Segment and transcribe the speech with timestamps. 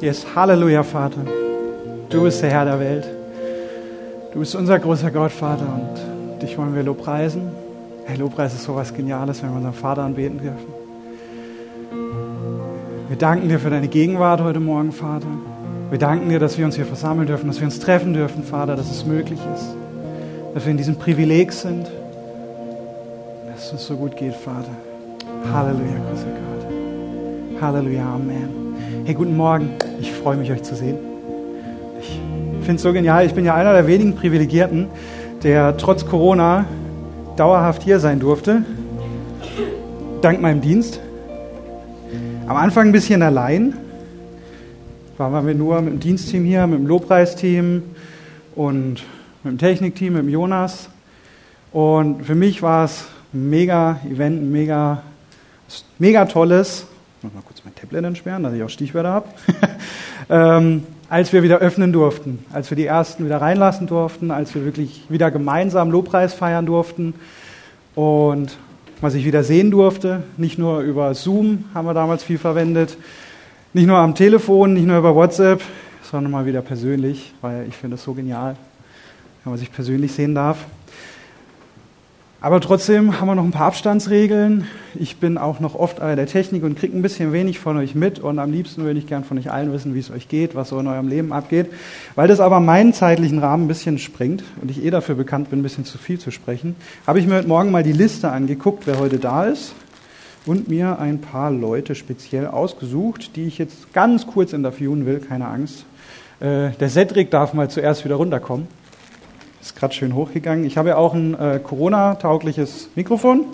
[0.00, 1.20] Yes, Halleluja, Vater.
[2.08, 3.06] Du bist der Herr der Welt.
[4.32, 7.50] Du bist unser großer Gott, Vater, und dich wollen wir lobpreisen.
[8.06, 10.80] Hey, Lobpreis ist sowas Geniales, wenn wir unseren Vater anbeten dürfen.
[13.08, 15.26] Wir danken dir für deine Gegenwart heute Morgen, Vater.
[15.90, 18.76] Wir danken dir, dass wir uns hier versammeln dürfen, dass wir uns treffen dürfen, Vater,
[18.76, 19.74] dass es möglich ist,
[20.54, 21.90] dass wir in diesem Privileg sind,
[23.52, 24.70] dass es uns so gut geht, Vater.
[25.52, 27.60] Halleluja, großer Gott.
[27.60, 29.04] Halleluja, Amen.
[29.04, 29.89] Hey, guten Morgen.
[30.00, 30.96] Ich freue mich, euch zu sehen.
[32.00, 32.18] Ich
[32.60, 33.26] finde es so genial.
[33.26, 34.86] Ich bin ja einer der wenigen Privilegierten,
[35.42, 36.64] der trotz Corona
[37.36, 38.64] dauerhaft hier sein durfte.
[40.22, 41.00] Dank meinem Dienst.
[42.46, 43.74] Am Anfang ein bisschen allein.
[45.18, 47.82] Waren wir nur mit dem Dienstteam hier, mit dem Lobpreisteam
[48.54, 49.02] und
[49.44, 50.88] mit dem Technikteam, mit dem Jonas.
[51.72, 53.04] Und für mich war es
[53.34, 55.02] ein mega Event, ein mega,
[55.98, 56.86] mega tolles.
[57.20, 59.28] Mal kurz mein Tablet entsperren, dass ich auch Stichwörter habe.
[60.30, 64.64] ähm, als wir wieder öffnen durften, als wir die ersten wieder reinlassen durften, als wir
[64.64, 67.14] wirklich wieder gemeinsam Lobpreis feiern durften
[67.94, 68.56] und
[69.00, 70.22] was ich wieder sehen durfte.
[70.36, 72.96] Nicht nur über Zoom haben wir damals viel verwendet,
[73.72, 75.60] nicht nur am Telefon, nicht nur über WhatsApp,
[76.02, 78.56] sondern mal wieder persönlich, weil ich finde das so genial,
[79.44, 80.66] wenn man sich persönlich sehen darf.
[82.42, 84.66] Aber trotzdem haben wir noch ein paar Abstandsregeln.
[84.98, 87.94] Ich bin auch noch oft an der Technik und kriege ein bisschen wenig von euch
[87.94, 88.18] mit.
[88.18, 90.70] Und am liebsten würde ich gern von euch allen wissen, wie es euch geht, was
[90.70, 91.66] so in eurem Leben abgeht.
[92.14, 95.58] Weil das aber meinen zeitlichen Rahmen ein bisschen springt und ich eh dafür bekannt bin,
[95.58, 98.86] ein bisschen zu viel zu sprechen, habe ich mir heute Morgen mal die Liste angeguckt,
[98.86, 99.74] wer heute da ist.
[100.46, 105.46] Und mir ein paar Leute speziell ausgesucht, die ich jetzt ganz kurz interviewen will, keine
[105.46, 105.84] Angst.
[106.40, 108.66] Äh, der Cedric darf mal zuerst wieder runterkommen.
[109.60, 110.64] Ist gerade schön hochgegangen.
[110.64, 113.44] Ich habe ja auch ein äh, Corona-taugliches Mikrofon.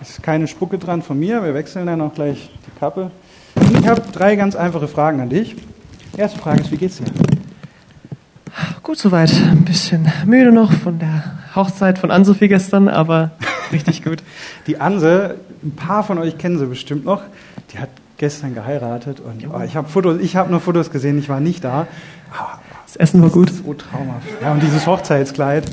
[0.00, 1.44] Ist keine Spucke dran von mir.
[1.44, 3.12] Wir wechseln dann auch gleich die Kappe.
[3.54, 5.54] Und ich habe drei ganz einfache Fragen an dich.
[6.16, 7.04] Erste Frage ist, wie geht's dir?
[8.82, 9.32] Gut soweit.
[9.32, 13.30] Ein bisschen müde noch von der Hochzeit von Ann-Sophie gestern, aber
[13.72, 14.22] richtig gut.
[14.66, 17.22] Die Anse, ein paar von euch kennen sie bestimmt noch.
[17.72, 21.28] Die hat gestern geheiratet und oh, ich habe Fotos, ich habe nur Fotos gesehen, ich
[21.28, 21.86] war nicht da.
[22.36, 22.58] Aber
[22.90, 23.52] das Essen war gut.
[23.52, 24.26] So traumhaft.
[24.42, 25.64] Ja, und dieses Hochzeitskleid.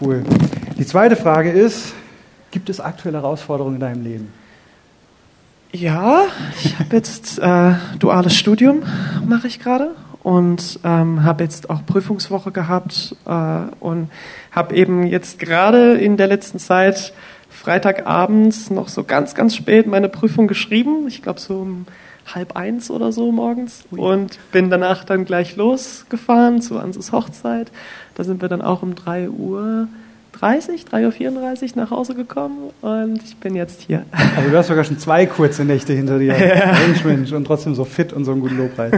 [0.00, 0.22] Cool.
[0.78, 1.94] Die zweite Frage ist,
[2.52, 4.32] gibt es aktuelle Herausforderungen in deinem Leben?
[5.72, 6.26] Ja,
[6.62, 8.84] ich habe jetzt äh, duales Studium,
[9.26, 14.08] mache ich gerade und ähm, habe jetzt auch Prüfungswoche gehabt äh, und
[14.52, 17.14] habe eben jetzt gerade in der letzten Zeit
[17.50, 21.08] Freitagabends noch so ganz, ganz spät meine Prüfung geschrieben.
[21.08, 21.86] Ich glaube so um
[22.26, 23.98] halb eins oder so morgens Ui.
[23.98, 27.70] und bin danach dann gleich losgefahren zu Anses Hochzeit.
[28.14, 29.88] Da sind wir dann auch um 3 Uhr
[30.32, 34.04] 30, 3.34 Uhr nach Hause gekommen und ich bin jetzt hier.
[34.36, 36.34] Also du hast sogar schon zwei kurze Nächte hinter dir.
[36.42, 36.72] Ja.
[36.72, 38.92] Mensch, Mensch, und trotzdem so fit und so einen guten Lobpreis.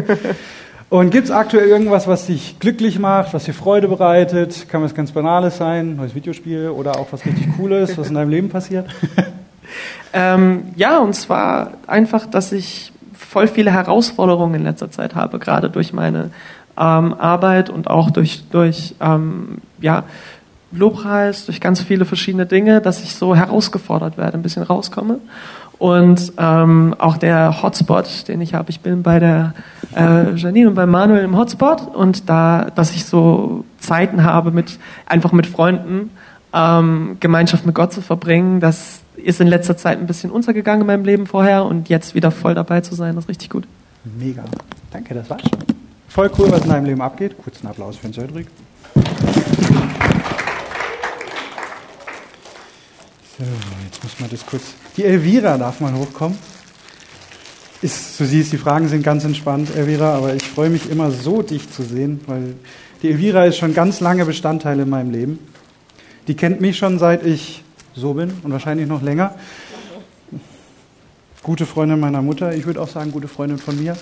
[0.90, 4.68] Und gibt es aktuell irgendwas, was dich glücklich macht, was dir Freude bereitet?
[4.68, 8.30] Kann was ganz Banales sein, neues Videospiel oder auch was richtig Cooles, was in deinem
[8.30, 8.86] Leben passiert?
[10.12, 12.92] ähm, ja, und zwar einfach, dass ich
[13.34, 16.30] voll viele Herausforderungen in letzter Zeit habe, gerade durch meine
[16.78, 20.04] ähm, Arbeit und auch durch, durch ähm, ja,
[20.70, 25.18] Lobpreis, durch ganz viele verschiedene Dinge, dass ich so herausgefordert werde, ein bisschen rauskomme.
[25.80, 29.52] Und ähm, auch der Hotspot, den ich habe, ich bin bei der
[29.96, 34.78] äh, Janine und bei Manuel im Hotspot und da, dass ich so Zeiten habe, mit
[35.06, 36.10] einfach mit Freunden
[36.52, 40.86] ähm, Gemeinschaft mit Gott zu verbringen, das ist in letzter Zeit ein bisschen untergegangen in
[40.86, 43.66] meinem Leben vorher und jetzt wieder voll dabei zu sein, das ist richtig gut.
[44.18, 44.44] Mega.
[44.90, 45.58] Danke, das war's schon.
[46.08, 47.36] Voll cool, was in deinem Leben abgeht.
[47.42, 48.46] Kurzen Applaus für den Cedric.
[53.36, 53.44] So,
[53.84, 54.62] jetzt muss man das kurz.
[54.96, 56.38] Die Elvira darf mal hochkommen.
[57.82, 61.42] Ist, du siehst, die Fragen sind ganz entspannt, Elvira, aber ich freue mich immer so,
[61.42, 62.54] dich zu sehen, weil
[63.02, 65.38] die Elvira ist schon ganz lange Bestandteil in meinem Leben.
[66.28, 67.63] Die kennt mich schon seit ich
[67.94, 69.34] so bin und wahrscheinlich noch länger.
[71.42, 73.96] Gute Freundin meiner Mutter, ich würde auch sagen, gute Freundin von mir.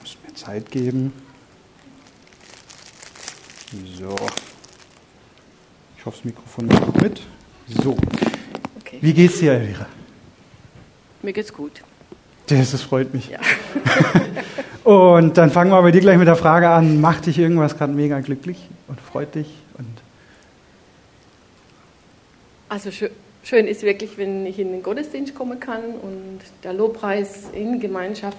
[0.00, 1.12] Muss mir Zeit geben.
[3.98, 4.14] So.
[5.96, 7.22] Ich hoffe, das Mikrofon macht mit.
[7.82, 7.96] So.
[8.80, 8.98] Okay.
[9.00, 9.86] Wie geht's dir, Elvira?
[11.22, 11.82] Mir geht's gut.
[12.46, 13.28] Das, das freut mich.
[13.28, 13.40] Ja.
[14.86, 17.92] Und dann fangen wir bei dir gleich mit der Frage an, macht dich irgendwas gerade
[17.92, 19.48] mega glücklich und freut dich?
[19.76, 19.88] Und
[22.68, 22.90] also
[23.42, 28.38] schön ist wirklich, wenn ich in den Gottesdienst kommen kann und der Lobpreis in Gemeinschaft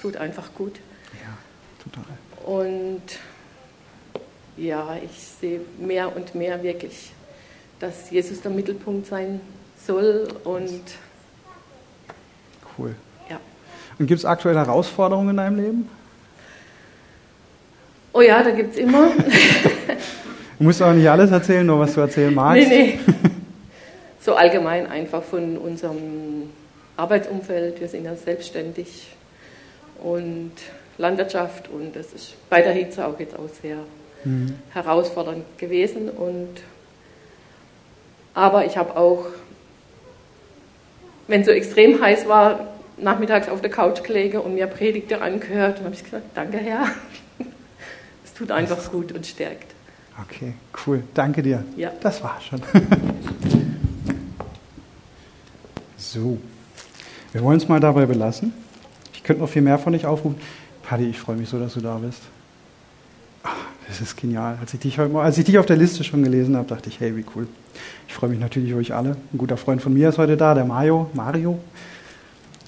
[0.00, 0.78] tut einfach gut.
[1.20, 1.36] Ja,
[1.82, 2.04] total.
[2.46, 3.02] Und
[4.56, 7.10] ja, ich sehe mehr und mehr wirklich
[7.82, 9.40] dass Jesus der Mittelpunkt sein
[9.84, 10.82] soll und
[12.78, 12.94] Cool.
[14.02, 15.88] Und gibt es aktuelle Herausforderungen in deinem Leben?
[18.12, 19.12] Oh ja, da gibt es immer.
[20.58, 22.68] Du musst auch nicht alles erzählen, nur was du erzählen magst.
[22.68, 23.12] nee, nee.
[24.20, 26.50] So allgemein einfach von unserem
[26.96, 27.80] Arbeitsumfeld.
[27.80, 29.06] Wir sind ja selbstständig
[30.02, 30.50] und
[30.98, 33.76] Landwirtschaft und das ist bei der Hitze auch jetzt auch sehr
[34.24, 34.54] Mhm.
[34.72, 36.08] herausfordernd gewesen.
[36.10, 36.48] Und,
[38.34, 39.26] aber ich habe auch,
[41.28, 45.78] wenn es so extrem heiß war, nachmittags auf der Couch gelegen und mir Predigte angehört
[45.78, 46.86] und habe ich gesagt, danke Herr.
[48.24, 49.74] Es tut einfach gut und stärkt.
[50.22, 50.54] Okay,
[50.86, 51.02] cool.
[51.12, 51.64] Danke dir.
[51.76, 51.90] Ja.
[52.00, 52.62] Das war schon.
[55.98, 56.38] so.
[57.32, 58.52] Wir wollen es mal dabei belassen.
[59.14, 60.40] Ich könnte noch viel mehr von dich aufrufen.
[60.82, 62.22] Paddy, ich freue mich so, dass du da bist.
[63.44, 63.50] Ah,
[63.88, 64.58] Das ist genial.
[64.60, 67.00] Als ich, dich heute, als ich dich auf der Liste schon gelesen habe, dachte ich,
[67.00, 67.46] hey, wie cool.
[68.08, 69.16] Ich freue mich natürlich über euch alle.
[69.32, 71.10] Ein guter Freund von mir ist heute da, der Mario.
[71.14, 71.58] Mario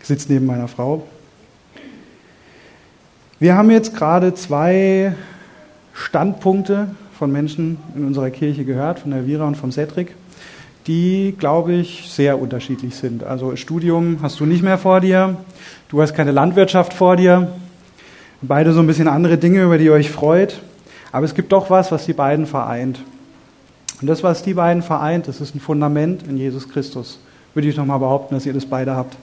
[0.04, 1.02] sitzt neben meiner Frau.
[3.40, 5.14] Wir haben jetzt gerade zwei
[5.94, 10.14] Standpunkte von Menschen in unserer Kirche gehört, von der Vira und vom Cedric,
[10.86, 13.24] die, glaube ich, sehr unterschiedlich sind.
[13.24, 15.36] Also Studium hast du nicht mehr vor dir,
[15.88, 17.48] du hast keine Landwirtschaft vor dir,
[18.42, 20.60] beide so ein bisschen andere Dinge, über die ihr euch freut,
[21.12, 23.00] aber es gibt doch was, was die beiden vereint.
[24.02, 27.20] Und das, was die beiden vereint, das ist ein Fundament in Jesus Christus.
[27.54, 29.16] Würde ich nochmal behaupten, dass ihr das beide habt.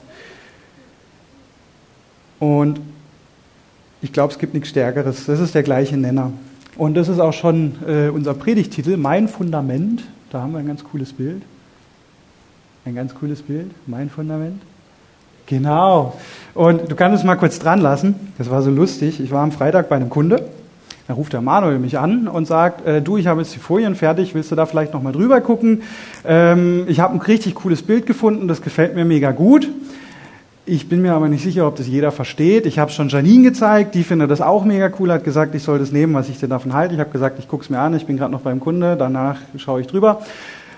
[2.42, 2.80] Und
[4.00, 5.26] ich glaube, es gibt nichts Stärkeres.
[5.26, 6.32] Das ist der gleiche Nenner.
[6.76, 10.02] Und das ist auch schon äh, unser Predigtitel, Mein Fundament.
[10.30, 11.42] Da haben wir ein ganz cooles Bild.
[12.84, 14.60] Ein ganz cooles Bild, Mein Fundament.
[15.46, 16.18] Genau.
[16.52, 18.16] Und du kannst es mal kurz dran lassen.
[18.38, 19.20] Das war so lustig.
[19.20, 20.48] Ich war am Freitag bei einem Kunde.
[21.06, 23.94] Da ruft der Manuel mich an und sagt, äh, du, ich habe jetzt die Folien
[23.94, 25.82] fertig, willst du da vielleicht nochmal drüber gucken?
[26.24, 29.68] Ähm, ich habe ein richtig cooles Bild gefunden, das gefällt mir mega gut.
[30.74, 32.64] Ich bin mir aber nicht sicher, ob das jeder versteht.
[32.64, 35.78] Ich habe schon Janine gezeigt, die findet das auch mega cool, hat gesagt, ich soll
[35.78, 36.94] das nehmen, was ich denn davon halte.
[36.94, 39.36] Ich habe gesagt, ich gucke es mir an, ich bin gerade noch beim Kunde, danach
[39.58, 40.22] schaue ich drüber.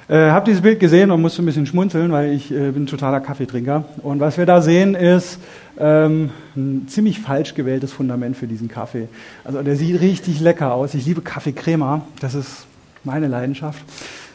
[0.08, 3.20] Äh, habe dieses Bild gesehen und musste ein bisschen schmunzeln, weil ich äh, bin totaler
[3.20, 3.84] Kaffeetrinker.
[4.02, 5.38] Und was wir da sehen, ist
[5.78, 9.06] ähm, ein ziemlich falsch gewähltes Fundament für diesen Kaffee.
[9.44, 10.94] Also der sieht richtig lecker aus.
[10.94, 12.66] Ich liebe Kaffeecrema, das ist
[13.04, 13.80] meine Leidenschaft.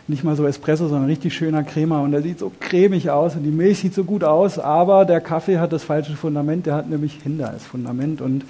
[0.10, 2.02] Nicht mal so Espresso, sondern richtig schöner Crema.
[2.02, 5.22] Und der sieht so cremig aus und die Milch sieht so gut aus, aber der
[5.22, 6.66] Kaffee hat das falsche Fundament.
[6.66, 8.44] Der hat nämlich Hände als Fundament und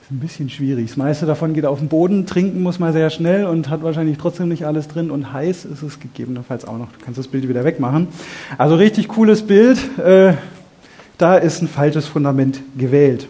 [0.00, 0.86] ist ein bisschen schwierig.
[0.86, 2.24] Das meiste davon geht auf den Boden.
[2.24, 5.10] Trinken muss man sehr schnell und hat wahrscheinlich trotzdem nicht alles drin.
[5.10, 6.90] Und heiß ist es gegebenenfalls auch noch.
[6.92, 8.08] Du kannst das Bild wieder wegmachen.
[8.56, 9.78] Also richtig cooles Bild.
[9.98, 10.32] Äh,
[11.18, 13.28] da ist ein falsches Fundament gewählt.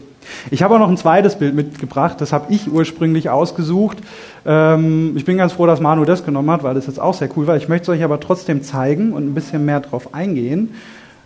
[0.51, 3.99] Ich habe auch noch ein zweites Bild mitgebracht, das habe ich ursprünglich ausgesucht.
[4.45, 7.29] Ähm, ich bin ganz froh, dass Manu das genommen hat, weil das jetzt auch sehr
[7.37, 7.57] cool war.
[7.57, 10.75] Ich möchte es euch aber trotzdem zeigen und ein bisschen mehr drauf eingehen.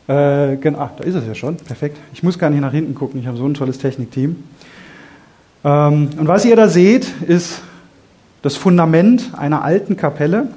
[0.08, 1.96] Äh, genau, da ist es ja schon, perfekt.
[2.12, 4.36] Ich muss gar nicht nach hinten gucken, ich habe so ein tolles Technikteam.
[5.64, 7.62] Ähm, und was ihr da seht, ist
[8.42, 10.48] das Fundament einer alten Kapelle,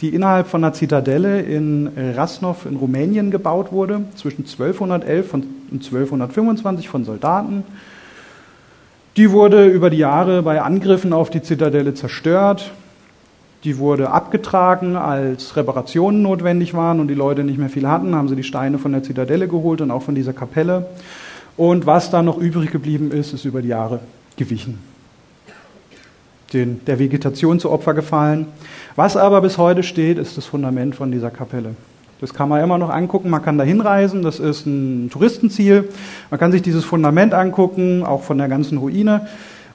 [0.00, 6.88] die innerhalb von einer Zitadelle in Rasnov in Rumänien gebaut wurde, zwischen 1211 und 1225
[6.88, 7.64] von Soldaten.
[9.16, 12.72] Die wurde über die Jahre bei Angriffen auf die Zitadelle zerstört.
[13.64, 18.28] Die wurde abgetragen, als Reparationen notwendig waren und die Leute nicht mehr viel hatten, haben
[18.28, 20.86] sie die Steine von der Zitadelle geholt und auch von dieser Kapelle.
[21.56, 24.00] Und was da noch übrig geblieben ist, ist über die Jahre
[24.36, 24.78] gewichen.
[26.52, 28.46] Den, der Vegetation zu Opfer gefallen.
[28.94, 31.74] Was aber bis heute steht, ist das Fundament von dieser Kapelle.
[32.20, 35.88] Das kann man immer noch angucken, man kann da hinreisen, das ist ein Touristenziel.
[36.30, 39.26] Man kann sich dieses Fundament angucken, auch von der ganzen Ruine.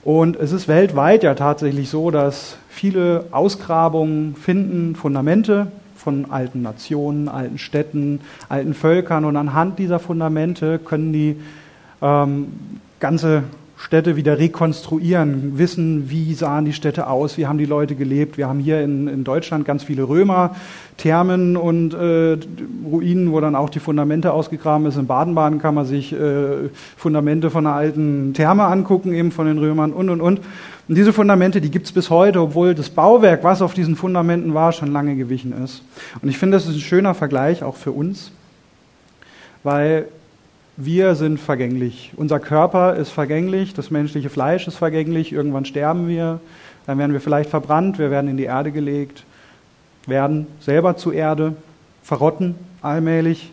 [0.03, 7.29] Und es ist weltweit ja tatsächlich so, dass viele Ausgrabungen finden Fundamente von alten Nationen,
[7.29, 9.25] alten Städten, alten Völkern.
[9.25, 11.35] Und anhand dieser Fundamente können die
[12.01, 12.47] ähm,
[12.99, 13.43] ganze
[13.83, 18.37] Städte wieder rekonstruieren, wissen, wie sahen die Städte aus, wie haben die Leute gelebt.
[18.37, 20.55] Wir haben hier in, in Deutschland ganz viele Römer,
[20.97, 22.37] Thermen und äh,
[22.85, 24.97] Ruinen, wo dann auch die Fundamente ausgegraben ist.
[24.97, 29.57] In Baden-Baden kann man sich äh, Fundamente von einer alten Therme angucken, eben von den
[29.57, 30.41] Römern und, und, und.
[30.87, 34.53] Und diese Fundamente, die gibt es bis heute, obwohl das Bauwerk, was auf diesen Fundamenten
[34.53, 35.81] war, schon lange gewichen ist.
[36.21, 38.31] Und ich finde, das ist ein schöner Vergleich auch für uns,
[39.63, 40.05] weil
[40.77, 42.11] wir sind vergänglich.
[42.15, 46.39] Unser Körper ist vergänglich, das menschliche Fleisch ist vergänglich, irgendwann sterben wir,
[46.85, 49.23] dann werden wir vielleicht verbrannt, wir werden in die Erde gelegt,
[50.07, 51.55] werden selber zu Erde,
[52.03, 53.51] verrotten allmählich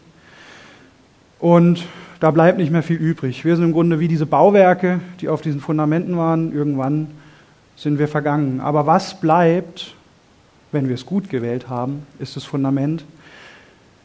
[1.39, 1.85] und
[2.21, 3.45] da bleibt nicht mehr viel übrig.
[3.45, 7.09] Wir sind im Grunde wie diese Bauwerke, die auf diesen Fundamenten waren, irgendwann
[7.77, 8.61] sind wir vergangen.
[8.61, 9.95] Aber was bleibt,
[10.73, 13.05] wenn wir es gut gewählt haben, ist das Fundament,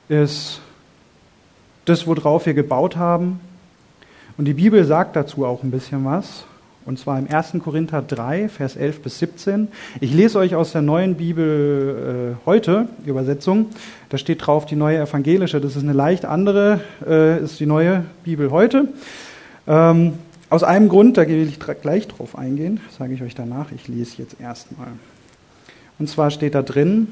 [0.10, 0.62] ist
[1.86, 3.40] das, worauf wir gebaut haben.
[4.38, 6.46] Und die Bibel sagt dazu auch ein bisschen was.
[6.86, 7.54] Und zwar im 1.
[7.64, 9.70] Korinther 3, Vers 11 bis 17.
[10.02, 13.68] Ich lese euch aus der neuen Bibel äh, heute, Übersetzung.
[14.10, 15.62] Da steht drauf die neue evangelische.
[15.62, 18.90] Das ist eine leicht andere, äh, ist die neue Bibel heute.
[19.66, 20.14] Ähm,
[20.50, 23.72] aus einem Grund, da will ich gleich drauf eingehen, sage ich euch danach.
[23.72, 24.90] Ich lese jetzt erstmal.
[26.00, 27.08] Und zwar steht da drin,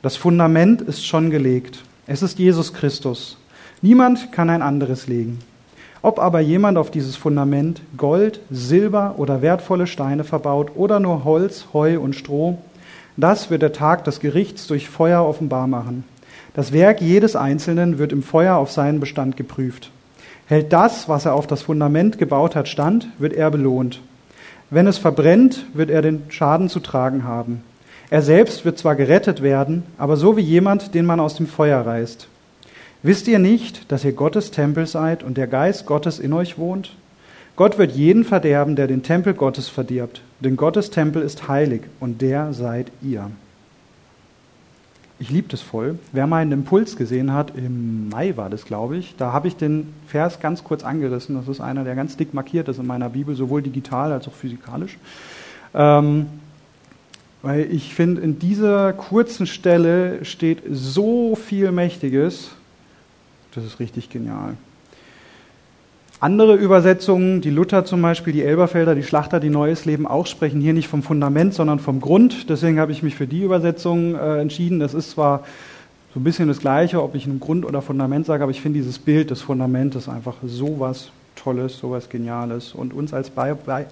[0.00, 1.82] das Fundament ist schon gelegt.
[2.06, 3.36] Es ist Jesus Christus.
[3.82, 5.38] Niemand kann ein anderes legen.
[6.02, 11.66] Ob aber jemand auf dieses Fundament Gold, Silber oder wertvolle Steine verbaut oder nur Holz,
[11.72, 12.58] Heu und Stroh,
[13.16, 16.04] das wird der Tag des Gerichts durch Feuer offenbar machen.
[16.54, 19.90] Das Werk jedes Einzelnen wird im Feuer auf seinen Bestand geprüft.
[20.46, 24.00] Hält das, was er auf das Fundament gebaut hat, stand, wird er belohnt.
[24.70, 27.62] Wenn es verbrennt, wird er den Schaden zu tragen haben.
[28.10, 31.84] Er selbst wird zwar gerettet werden, aber so wie jemand, den man aus dem Feuer
[31.84, 32.28] reißt.
[33.06, 36.90] Wisst ihr nicht, dass ihr Gottes Tempel seid und der Geist Gottes in euch wohnt?
[37.54, 42.20] Gott wird jeden verderben, der den Tempel Gottes verdirbt, denn Gottes Tempel ist heilig und
[42.20, 43.30] der seid ihr.
[45.20, 46.00] Ich liebe das voll.
[46.10, 49.94] Wer meinen Impuls gesehen hat, im Mai war das, glaube ich, da habe ich den
[50.08, 51.36] Vers ganz kurz angerissen.
[51.36, 54.34] Das ist einer, der ganz dick markiert ist in meiner Bibel, sowohl digital als auch
[54.34, 54.98] physikalisch.
[55.74, 56.26] Ähm,
[57.42, 62.50] weil ich finde, in dieser kurzen Stelle steht so viel Mächtiges,
[63.56, 64.56] das ist richtig genial.
[66.18, 70.60] Andere Übersetzungen, die Luther zum Beispiel, die Elberfelder, die Schlachter, die Neues Leben auch, sprechen
[70.60, 72.48] hier nicht vom Fundament, sondern vom Grund.
[72.48, 74.80] Deswegen habe ich mich für die Übersetzung äh, entschieden.
[74.80, 75.44] Das ist zwar
[76.14, 78.78] so ein bisschen das Gleiche, ob ich ein Grund oder Fundament sage, aber ich finde
[78.78, 83.30] dieses Bild des Fundamentes einfach so was Tolles, so was Geniales und uns als,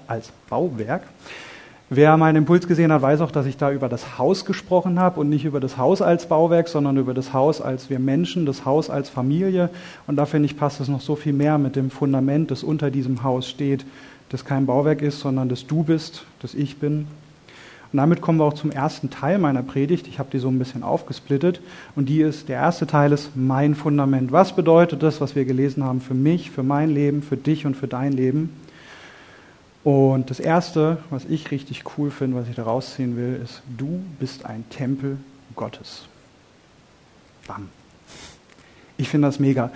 [0.07, 1.03] als Bauwerk
[1.97, 5.21] Wer meinen Impuls gesehen hat, weiß auch, dass ich da über das Haus gesprochen habe
[5.21, 8.65] und nicht über das Haus als Bauwerk, sondern über das Haus als wir Menschen, das
[8.65, 9.71] Haus als Familie.
[10.09, 12.91] Und da finde ich, passt es noch so viel mehr mit dem Fundament, das unter
[12.91, 13.87] diesem Haus steht,
[14.31, 17.07] das kein Bauwerk ist, sondern das du bist, das ich bin.
[17.93, 20.09] Und damit kommen wir auch zum ersten Teil meiner Predigt.
[20.09, 21.61] Ich habe die so ein bisschen aufgesplittet.
[21.95, 24.33] Und die ist, der erste Teil ist mein Fundament.
[24.33, 27.77] Was bedeutet das, was wir gelesen haben, für mich, für mein Leben, für dich und
[27.77, 28.51] für dein Leben?
[29.85, 34.03] Und das Erste, was ich richtig cool finde, was ich da rausziehen will, ist, du
[34.19, 35.19] bist ein Tempel
[35.55, 36.07] Gottes.
[37.47, 37.69] Bam.
[38.97, 39.71] Ich finde das mega.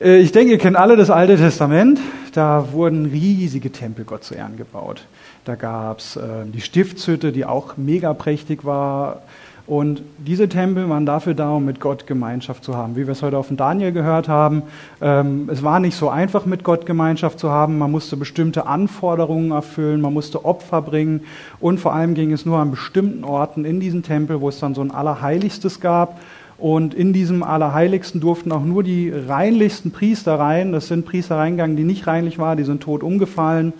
[0.00, 2.00] Äh, ich denke, ihr kennt alle das Alte Testament.
[2.32, 5.06] Da wurden riesige Tempel Gott zu Ehren gebaut.
[5.44, 9.22] Da gab es äh, die Stiftshütte, die auch mega prächtig war.
[9.66, 12.96] Und diese Tempel waren dafür da, um mit Gott Gemeinschaft zu haben.
[12.96, 14.62] Wie wir es heute auf den Daniel gehört haben,
[15.00, 17.78] ähm, es war nicht so einfach, mit Gott Gemeinschaft zu haben.
[17.78, 21.22] Man musste bestimmte Anforderungen erfüllen, man musste Opfer bringen
[21.60, 24.74] und vor allem ging es nur an bestimmten Orten in diesen Tempel, wo es dann
[24.74, 26.20] so ein Allerheiligstes gab.
[26.58, 30.72] Und in diesem Allerheiligsten durften auch nur die reinlichsten Priester rein.
[30.72, 33.72] Das sind Priester reingegangen, die nicht reinlich waren, die sind tot umgefallen.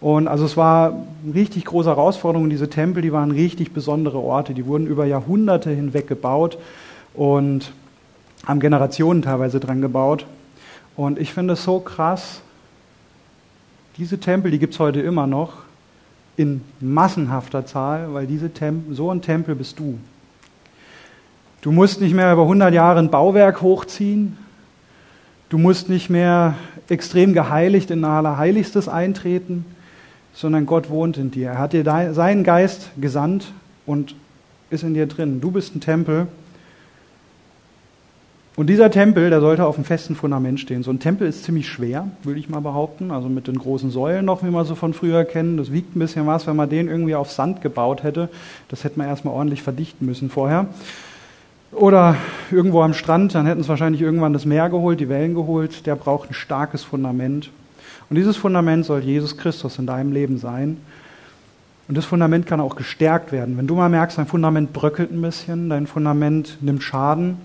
[0.00, 0.92] Und also es war
[1.24, 2.50] eine richtig große Herausforderung.
[2.50, 4.52] Diese Tempel, die waren richtig besondere Orte.
[4.52, 6.58] Die wurden über Jahrhunderte hinweg gebaut
[7.14, 7.72] und
[8.44, 10.26] haben Generationen teilweise dran gebaut.
[10.96, 12.42] Und ich finde es so krass.
[13.96, 15.54] Diese Tempel, die gibt es heute immer noch
[16.36, 18.50] in massenhafter Zahl, weil diese
[18.90, 19.98] so ein Tempel bist du.
[21.62, 24.36] Du musst nicht mehr über 100 Jahre ein Bauwerk hochziehen.
[25.48, 26.54] Du musst nicht mehr
[26.88, 29.64] extrem geheiligt in Allerheiligstes eintreten
[30.36, 31.48] sondern Gott wohnt in dir.
[31.48, 33.52] Er hat dir seinen Geist gesandt
[33.86, 34.14] und
[34.68, 35.40] ist in dir drin.
[35.40, 36.26] Du bist ein Tempel.
[38.54, 40.82] Und dieser Tempel, der sollte auf einem festen Fundament stehen.
[40.82, 43.10] So ein Tempel ist ziemlich schwer, würde ich mal behaupten.
[43.10, 45.56] Also mit den großen Säulen noch, wie man so von früher kennen.
[45.56, 48.28] Das wiegt ein bisschen was, wenn man den irgendwie auf Sand gebaut hätte.
[48.68, 50.66] Das hätte man erstmal ordentlich verdichten müssen vorher.
[51.72, 52.16] Oder
[52.50, 55.86] irgendwo am Strand, dann hätten es wahrscheinlich irgendwann das Meer geholt, die Wellen geholt.
[55.86, 57.50] Der braucht ein starkes Fundament.
[58.08, 60.78] Und dieses Fundament soll Jesus Christus in deinem Leben sein.
[61.88, 63.56] Und das Fundament kann auch gestärkt werden.
[63.56, 67.36] Wenn du mal merkst, dein Fundament bröckelt ein bisschen, dein Fundament nimmt Schaden,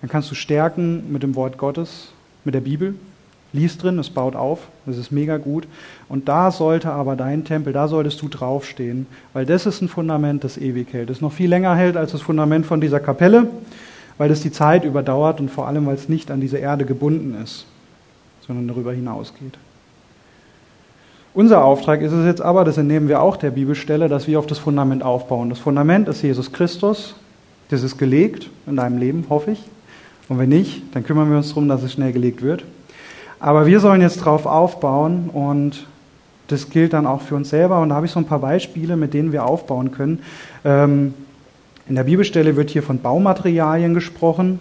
[0.00, 2.12] dann kannst du stärken mit dem Wort Gottes,
[2.44, 2.94] mit der Bibel.
[3.54, 5.66] Lies drin, es baut auf, das ist mega gut.
[6.10, 10.44] Und da sollte aber dein Tempel, da solltest du draufstehen, weil das ist ein Fundament,
[10.44, 11.08] das ewig hält.
[11.08, 13.48] Das noch viel länger hält als das Fundament von dieser Kapelle,
[14.18, 17.40] weil das die Zeit überdauert und vor allem, weil es nicht an diese Erde gebunden
[17.42, 17.64] ist,
[18.46, 19.56] sondern darüber hinausgeht.
[21.34, 24.46] Unser Auftrag ist es jetzt aber, das entnehmen wir auch der Bibelstelle, dass wir auf
[24.46, 25.50] das Fundament aufbauen.
[25.50, 27.14] Das Fundament ist Jesus Christus.
[27.68, 29.62] Das ist gelegt in deinem Leben, hoffe ich.
[30.28, 32.64] Und wenn nicht, dann kümmern wir uns darum, dass es schnell gelegt wird.
[33.40, 35.86] Aber wir sollen jetzt drauf aufbauen und
[36.48, 37.80] das gilt dann auch für uns selber.
[37.80, 40.20] Und da habe ich so ein paar Beispiele, mit denen wir aufbauen können.
[40.64, 41.14] Ähm,
[41.88, 44.58] In der Bibelstelle wird hier von Baumaterialien gesprochen.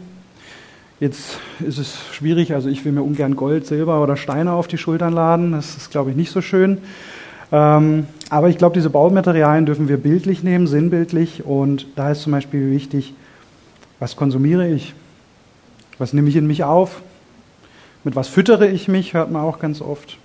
[0.99, 4.79] Jetzt ist es schwierig, also ich will mir ungern Gold, Silber oder Steine auf die
[4.79, 5.51] Schultern laden.
[5.51, 6.79] Das ist, glaube ich, nicht so schön.
[7.51, 11.45] Ähm, aber ich glaube, diese Baumaterialien dürfen wir bildlich nehmen, sinnbildlich.
[11.45, 13.13] Und da ist zum Beispiel wichtig,
[13.99, 14.95] was konsumiere ich?
[15.99, 17.01] Was nehme ich in mich auf?
[18.03, 19.13] Mit was füttere ich mich?
[19.13, 20.17] Hört man auch ganz oft.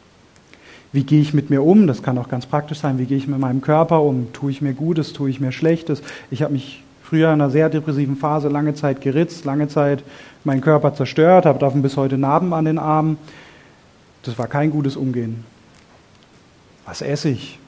[0.90, 1.86] Wie gehe ich mit mir um?
[1.86, 2.98] Das kann auch ganz praktisch sein.
[2.98, 4.32] Wie gehe ich mit meinem Körper um?
[4.32, 5.12] Tue ich mir Gutes?
[5.12, 6.02] Tue ich mir Schlechtes?
[6.30, 10.02] Ich habe mich früher in einer sehr depressiven Phase lange Zeit geritzt, lange Zeit
[10.44, 13.18] meinen Körper zerstört, habe davon bis heute Narben an den Armen.
[14.22, 15.44] Das war kein gutes Umgehen.
[16.86, 17.58] Was esse ich?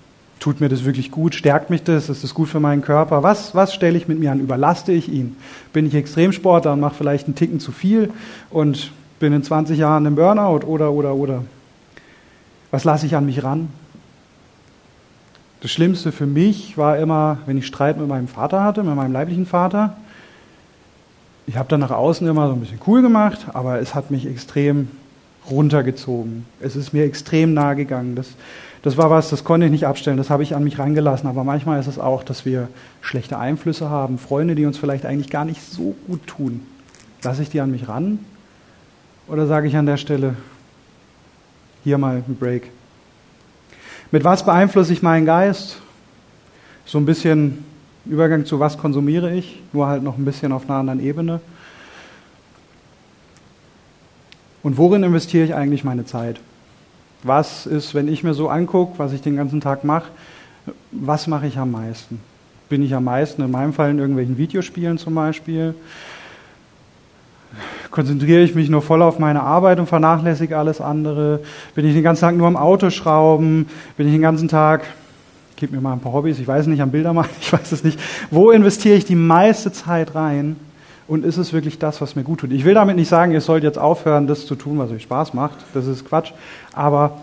[0.40, 1.34] Tut mir das wirklich gut?
[1.34, 2.08] Stärkt mich das?
[2.08, 3.22] Ist das gut für meinen Körper?
[3.22, 4.40] Was, was stelle ich mit mir an?
[4.40, 5.36] Überlaste ich ihn?
[5.74, 8.14] Bin ich Extremsportler und mache vielleicht einen Ticken zu viel
[8.48, 11.44] und bin in 20 Jahren im Burnout oder, oder, oder?
[12.70, 13.68] Was lasse ich an mich ran?
[15.64, 19.14] Das Schlimmste für mich war immer, wenn ich Streit mit meinem Vater hatte, mit meinem
[19.14, 19.96] leiblichen Vater.
[21.46, 24.26] Ich habe dann nach außen immer so ein bisschen cool gemacht, aber es hat mich
[24.26, 24.88] extrem
[25.50, 26.44] runtergezogen.
[26.60, 28.14] Es ist mir extrem nahe gegangen.
[28.14, 28.28] Das,
[28.82, 31.30] das war was, das konnte ich nicht abstellen, das habe ich an mich rangelassen.
[31.30, 32.68] Aber manchmal ist es auch, dass wir
[33.00, 36.60] schlechte Einflüsse haben, Freunde, die uns vielleicht eigentlich gar nicht so gut tun.
[37.22, 38.18] Lasse ich die an mich ran?
[39.28, 40.36] Oder sage ich an der Stelle,
[41.84, 42.70] hier mal ein Break?
[44.14, 45.78] Mit was beeinflusse ich meinen Geist?
[46.86, 47.64] So ein bisschen
[48.06, 51.40] Übergang zu was konsumiere ich, nur halt noch ein bisschen auf einer anderen Ebene.
[54.62, 56.38] Und worin investiere ich eigentlich meine Zeit?
[57.24, 60.12] Was ist, wenn ich mir so angucke, was ich den ganzen Tag mache,
[60.92, 62.20] was mache ich am meisten?
[62.68, 65.74] Bin ich am meisten in meinem Fall in irgendwelchen Videospielen zum Beispiel?
[67.94, 71.38] Konzentriere ich mich nur voll auf meine Arbeit und vernachlässige alles andere?
[71.76, 73.66] Bin ich den ganzen Tag nur am Auto schrauben?
[73.96, 74.82] Bin ich den ganzen Tag,
[75.54, 77.84] gib mir mal ein paar Hobbys, ich weiß nicht, am Bilder machen, ich weiß es
[77.84, 78.00] nicht.
[78.32, 80.56] Wo investiere ich die meiste Zeit rein?
[81.06, 82.50] Und ist es wirklich das, was mir gut tut?
[82.50, 85.32] Ich will damit nicht sagen, ihr sollt jetzt aufhören, das zu tun, was euch Spaß
[85.32, 85.58] macht.
[85.72, 86.32] Das ist Quatsch.
[86.72, 87.18] Aber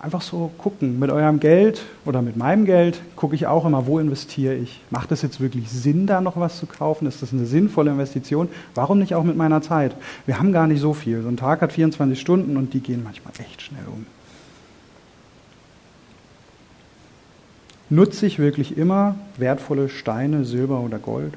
[0.00, 0.98] einfach so gucken.
[0.98, 4.80] Mit eurem Geld oder mit meinem Geld gucke ich auch immer, wo investiere ich?
[4.90, 7.06] Macht es jetzt wirklich Sinn, da noch was zu kaufen?
[7.06, 8.48] Ist das eine sinnvolle Investition?
[8.74, 9.94] Warum nicht auch mit meiner Zeit?
[10.26, 11.22] Wir haben gar nicht so viel.
[11.22, 14.06] So ein Tag hat 24 Stunden und die gehen manchmal echt schnell um.
[17.90, 21.34] Nutze ich wirklich immer wertvolle Steine, Silber oder Gold?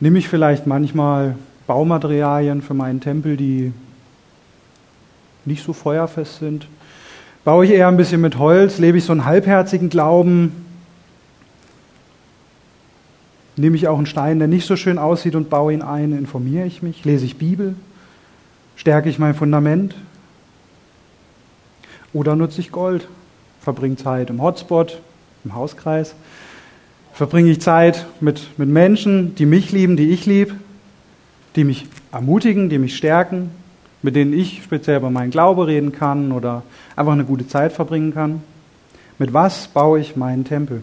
[0.00, 3.72] Nehme ich vielleicht manchmal Baumaterialien für meinen Tempel, die
[5.44, 6.66] nicht so feuerfest sind?
[7.44, 8.78] Baue ich eher ein bisschen mit Holz?
[8.78, 10.66] Lebe ich so einen halbherzigen Glauben?
[13.56, 16.12] Nehme ich auch einen Stein, der nicht so schön aussieht und baue ihn ein?
[16.12, 17.04] Informiere ich mich?
[17.04, 17.74] Lese ich Bibel?
[18.76, 19.94] Stärke ich mein Fundament?
[22.12, 23.08] Oder nutze ich Gold?
[23.60, 25.00] Verbringe Zeit im Hotspot,
[25.44, 26.14] im Hauskreis?
[27.12, 30.54] Verbringe ich Zeit mit, mit Menschen, die mich lieben, die ich liebe,
[31.56, 33.50] die mich ermutigen, die mich stärken,
[34.02, 36.62] mit denen ich speziell über meinen Glaube reden kann oder
[36.96, 38.42] einfach eine gute Zeit verbringen kann.
[39.18, 40.82] Mit was baue ich meinen Tempel?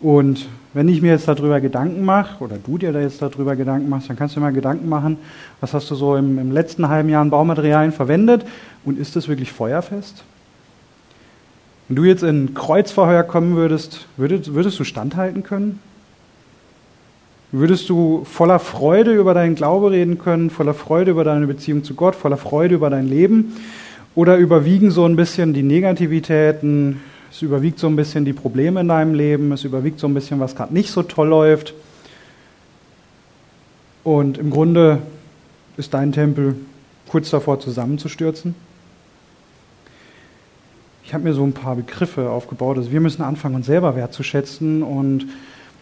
[0.00, 3.88] Und wenn ich mir jetzt darüber Gedanken mache, oder du dir da jetzt darüber Gedanken
[3.88, 5.18] machst, dann kannst du dir mal Gedanken machen,
[5.60, 8.44] was hast du so im, im letzten halben Jahr an Baumaterialien verwendet
[8.84, 10.24] und ist das wirklich feuerfest?
[11.88, 15.78] Wenn du jetzt in Kreuzverheuer kommen würdest, würdest, würdest du standhalten können?
[17.54, 21.94] Würdest du voller Freude über deinen Glaube reden können, voller Freude über deine Beziehung zu
[21.94, 23.54] Gott, voller Freude über dein Leben?
[24.14, 28.88] Oder überwiegen so ein bisschen die Negativitäten, es überwiegt so ein bisschen die Probleme in
[28.88, 31.74] deinem Leben, es überwiegt so ein bisschen, was gerade nicht so toll läuft.
[34.02, 34.98] Und im Grunde
[35.76, 36.56] ist dein Tempel
[37.08, 38.54] kurz davor zusammenzustürzen.
[41.04, 42.78] Ich habe mir so ein paar Begriffe aufgebaut.
[42.78, 44.82] Also wir müssen anfangen, uns selber wertzuschätzen.
[44.82, 45.26] Und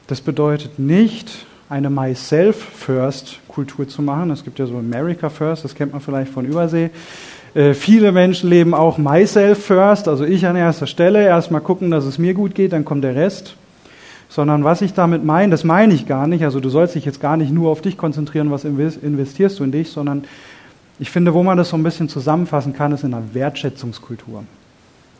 [0.09, 4.31] das bedeutet nicht, eine Myself-First-Kultur zu machen.
[4.33, 6.91] Es gibt ja so America First, das kennt man vielleicht von Übersee.
[7.55, 11.25] Äh, viele Menschen leben auch Myself First, also ich an erster Stelle.
[11.25, 13.55] Erstmal gucken, dass es mir gut geht, dann kommt der Rest.
[14.29, 16.43] Sondern was ich damit meine, das meine ich gar nicht.
[16.43, 19.71] Also du sollst dich jetzt gar nicht nur auf dich konzentrieren, was investierst du in
[19.71, 20.25] dich, sondern
[20.99, 24.43] ich finde, wo man das so ein bisschen zusammenfassen kann, ist in einer Wertschätzungskultur.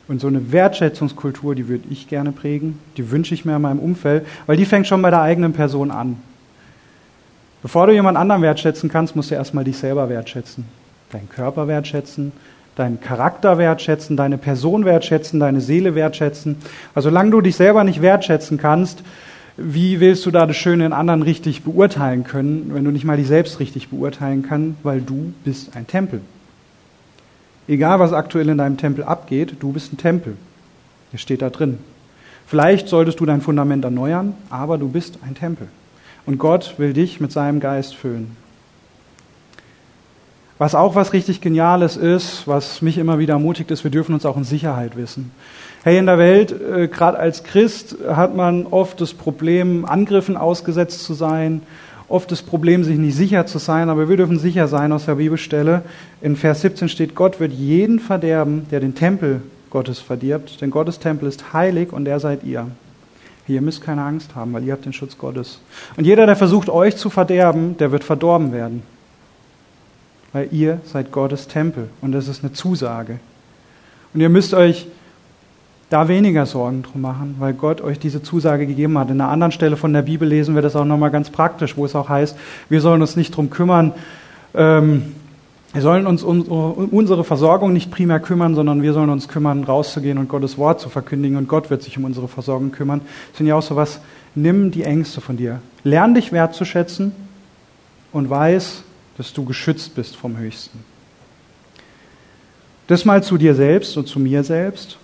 [0.09, 3.79] Und so eine Wertschätzungskultur, die würde ich gerne prägen, die wünsche ich mir in meinem
[3.79, 6.17] Umfeld, weil die fängt schon bei der eigenen Person an.
[7.63, 10.65] Bevor du jemand anderen wertschätzen kannst, musst du erstmal dich selber wertschätzen.
[11.13, 12.33] Deinen Körper wertschätzen,
[12.77, 16.57] deinen Charakter wertschätzen, deine Person wertschätzen, deine Seele wertschätzen.
[16.95, 19.03] Also solange du dich selber nicht wertschätzen kannst,
[19.57, 23.19] wie willst du da das Schöne in anderen richtig beurteilen können, wenn du nicht mal
[23.19, 26.23] dich selbst richtig beurteilen kannst, weil du bist ein Tempel.
[27.69, 30.37] Egal, was aktuell in deinem Tempel abgeht, du bist ein Tempel.
[31.13, 31.79] Das steht da drin.
[32.47, 35.69] Vielleicht solltest du dein Fundament erneuern, aber du bist ein Tempel.
[36.27, 38.37] Und Gott will dich mit seinem Geist füllen.
[40.61, 44.27] Was auch was richtig Geniales ist, was mich immer wieder ermutigt ist, wir dürfen uns
[44.27, 45.33] auch in Sicherheit wissen.
[45.85, 51.03] Hey, in der Welt, äh, gerade als Christ, hat man oft das Problem, Angriffen ausgesetzt
[51.05, 51.63] zu sein,
[52.09, 55.15] oft das Problem, sich nicht sicher zu sein, aber wir dürfen sicher sein aus der
[55.15, 55.83] Bibelstelle.
[56.21, 60.99] In Vers 17 steht, Gott wird jeden verderben, der den Tempel Gottes verdirbt, denn Gottes
[60.99, 62.67] Tempel ist heilig und er seid ihr.
[63.55, 65.61] Ihr müsst keine Angst haben, weil ihr habt den Schutz Gottes.
[65.97, 68.83] Und jeder, der versucht, euch zu verderben, der wird verdorben werden
[70.33, 73.19] weil ihr seid Gottes Tempel und das ist eine Zusage.
[74.15, 74.87] Und ihr müsst euch
[75.89, 79.11] da weniger Sorgen drum machen, weil Gott euch diese Zusage gegeben hat.
[79.11, 81.85] In einer anderen Stelle von der Bibel lesen wir das auch nochmal ganz praktisch, wo
[81.85, 82.37] es auch heißt,
[82.69, 83.93] wir sollen uns nicht drum kümmern,
[84.55, 85.15] ähm,
[85.73, 90.19] wir sollen uns um unsere Versorgung nicht primär kümmern, sondern wir sollen uns kümmern, rauszugehen
[90.19, 93.03] und Gottes Wort zu verkündigen und Gott wird sich um unsere Versorgung kümmern.
[93.31, 94.01] Das sind ja auch so was,
[94.35, 95.61] nimm die Ängste von dir.
[95.85, 97.13] Lern dich wertzuschätzen
[98.13, 98.83] und weiß,
[99.17, 100.81] dass du geschützt bist vom Höchsten.
[102.89, 104.99] Das mal zu dir selbst und zu mir selbst.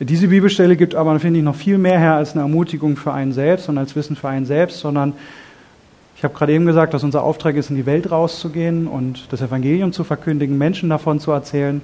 [0.00, 3.32] Diese Bibelstelle gibt aber, finde ich, noch viel mehr her als eine Ermutigung für einen
[3.32, 5.12] selbst und als Wissen für einen selbst, sondern
[6.24, 9.42] ich habe gerade eben gesagt, dass unser Auftrag ist, in die Welt rauszugehen und das
[9.42, 11.82] Evangelium zu verkündigen, Menschen davon zu erzählen.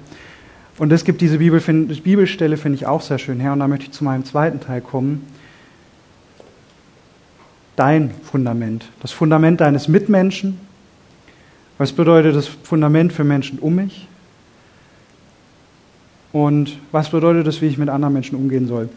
[0.79, 3.53] Und es gibt diese Bibel, Bibelstelle, finde ich auch sehr schön her.
[3.53, 5.27] Und da möchte ich zu meinem zweiten Teil kommen.
[7.75, 10.59] Dein Fundament, das Fundament deines Mitmenschen,
[11.77, 14.07] was bedeutet das Fundament für Menschen um mich?
[16.31, 18.89] Und was bedeutet das, wie ich mit anderen Menschen umgehen soll?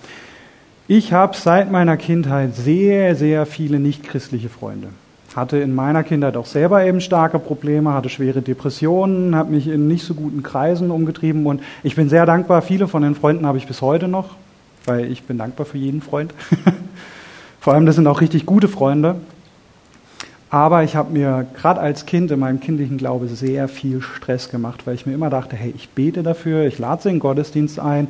[0.88, 4.88] Ich habe seit meiner Kindheit sehr, sehr viele nichtchristliche Freunde.
[5.34, 9.88] Hatte in meiner Kindheit auch selber eben starke Probleme, hatte schwere Depressionen, habe mich in
[9.88, 12.62] nicht so guten Kreisen umgetrieben und ich bin sehr dankbar.
[12.62, 14.36] Viele von den Freunden habe ich bis heute noch,
[14.84, 16.32] weil ich bin dankbar für jeden Freund.
[17.60, 19.16] Vor allem, das sind auch richtig gute Freunde.
[20.50, 24.86] Aber ich habe mir gerade als Kind in meinem kindlichen Glaube sehr viel Stress gemacht,
[24.86, 27.80] weil ich mir immer dachte, hey, ich bete dafür, ich lade sie in den Gottesdienst
[27.80, 28.06] ein,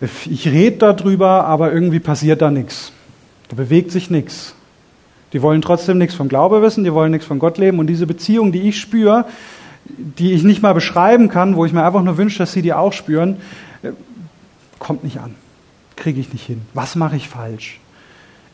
[0.00, 2.90] ich rede darüber, aber irgendwie passiert da nichts.
[3.48, 4.54] Da bewegt sich nichts.
[5.32, 7.78] Die wollen trotzdem nichts vom Glaube wissen, die wollen nichts von Gott leben.
[7.78, 9.26] Und diese Beziehung, die ich spüre,
[9.84, 12.72] die ich nicht mal beschreiben kann, wo ich mir einfach nur wünsche, dass sie die
[12.72, 13.36] auch spüren,
[13.82, 13.90] äh,
[14.78, 15.34] kommt nicht an.
[15.96, 16.62] Kriege ich nicht hin.
[16.74, 17.80] Was mache ich falsch?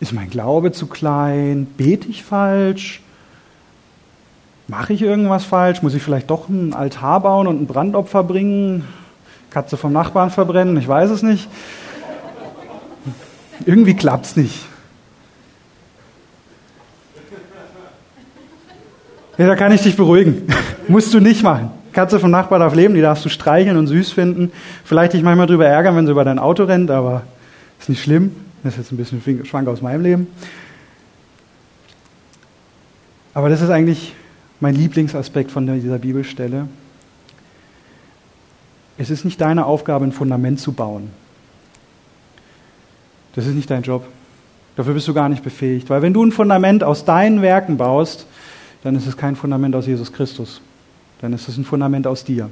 [0.00, 1.66] Ist mein Glaube zu klein?
[1.76, 3.02] Bete ich falsch?
[4.66, 5.82] Mache ich irgendwas falsch?
[5.82, 8.84] Muss ich vielleicht doch einen Altar bauen und ein Brandopfer bringen?
[9.50, 10.76] Katze vom Nachbarn verbrennen?
[10.78, 11.48] Ich weiß es nicht.
[13.66, 14.66] Irgendwie klappt es nicht.
[19.36, 20.42] Ja, da kann ich dich beruhigen.
[20.88, 21.70] Musst du nicht machen.
[21.92, 24.52] Katze vom Nachbarn darf leben, die darfst du streicheln und süß finden.
[24.84, 27.22] Vielleicht dich manchmal drüber ärgern, wenn sie über dein Auto rennt, aber
[27.78, 28.34] ist nicht schlimm.
[28.62, 30.26] Das ist jetzt ein bisschen schwank aus meinem Leben.
[33.32, 34.14] Aber das ist eigentlich
[34.60, 36.68] mein Lieblingsaspekt von dieser Bibelstelle.
[38.96, 41.10] Es ist nicht deine Aufgabe, ein Fundament zu bauen.
[43.34, 44.06] Das ist nicht dein Job.
[44.76, 45.90] Dafür bist du gar nicht befähigt.
[45.90, 48.26] Weil wenn du ein Fundament aus deinen Werken baust,
[48.84, 50.60] dann ist es kein Fundament aus Jesus Christus.
[51.20, 52.50] Dann ist es ein Fundament aus dir.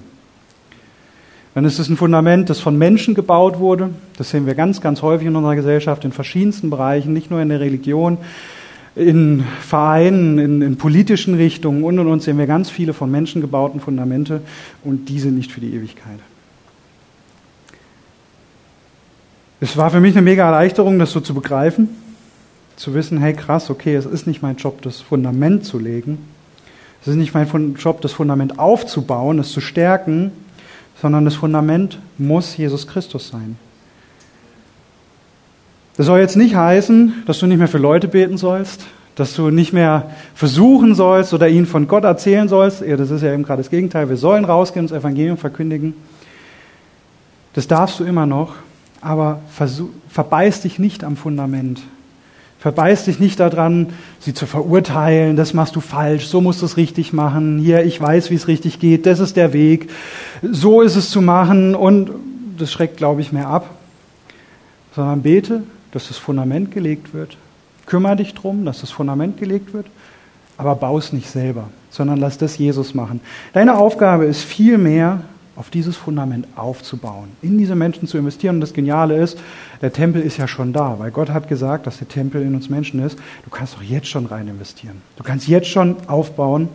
[1.55, 3.91] Dann ist es ein Fundament, das von Menschen gebaut wurde.
[4.17, 7.51] Das sehen wir ganz, ganz häufig in unserer Gesellschaft, in verschiedensten Bereichen, nicht nur in
[7.51, 8.17] der Religion,
[8.97, 13.43] in Vereinen, in, in, politischen Richtungen und und und sehen wir ganz viele von Menschen
[13.43, 14.41] gebauten Fundamente
[14.85, 16.19] und die sind nicht für die Ewigkeit.
[19.61, 21.89] Es war für mich eine mega Erleichterung, das so zu begreifen,
[22.83, 26.19] zu wissen, hey krass, okay, es ist nicht mein Job, das Fundament zu legen,
[27.01, 30.33] es ist nicht mein Job, das Fundament aufzubauen, es zu stärken,
[31.01, 33.57] sondern das Fundament muss Jesus Christus sein.
[35.97, 39.51] Das soll jetzt nicht heißen, dass du nicht mehr für Leute beten sollst, dass du
[39.51, 42.81] nicht mehr versuchen sollst oder ihnen von Gott erzählen sollst.
[42.81, 44.09] Ja, das ist ja eben gerade das Gegenteil.
[44.09, 45.95] Wir sollen rausgehen und das Evangelium verkündigen.
[47.53, 48.55] Das darfst du immer noch,
[49.01, 49.41] aber
[50.09, 51.81] verbeiß dich nicht am Fundament.
[52.63, 53.89] Verbeiß dich nicht daran,
[54.21, 58.01] sie zu verurteilen, das machst du falsch, so musst du es richtig machen, hier, ich
[58.01, 59.91] weiß, wie es richtig geht, das ist der Weg,
[60.43, 62.11] so ist es zu machen und
[62.59, 63.69] das schreckt, glaube ich, mehr ab.
[64.95, 67.37] Sondern bete dass das Fundament gelegt wird.
[67.87, 69.87] Kümmere dich darum, dass das Fundament gelegt wird,
[70.57, 73.21] aber bau es nicht selber, sondern lass das Jesus machen.
[73.53, 75.21] Deine Aufgabe ist vielmehr,
[75.63, 78.57] auf dieses Fundament aufzubauen, in diese Menschen zu investieren.
[78.57, 79.39] Und das Geniale ist,
[79.81, 82.69] der Tempel ist ja schon da, weil Gott hat gesagt, dass der Tempel in uns
[82.69, 83.17] Menschen ist.
[83.45, 85.01] Du kannst doch jetzt schon rein investieren.
[85.17, 86.69] Du kannst jetzt schon aufbauen.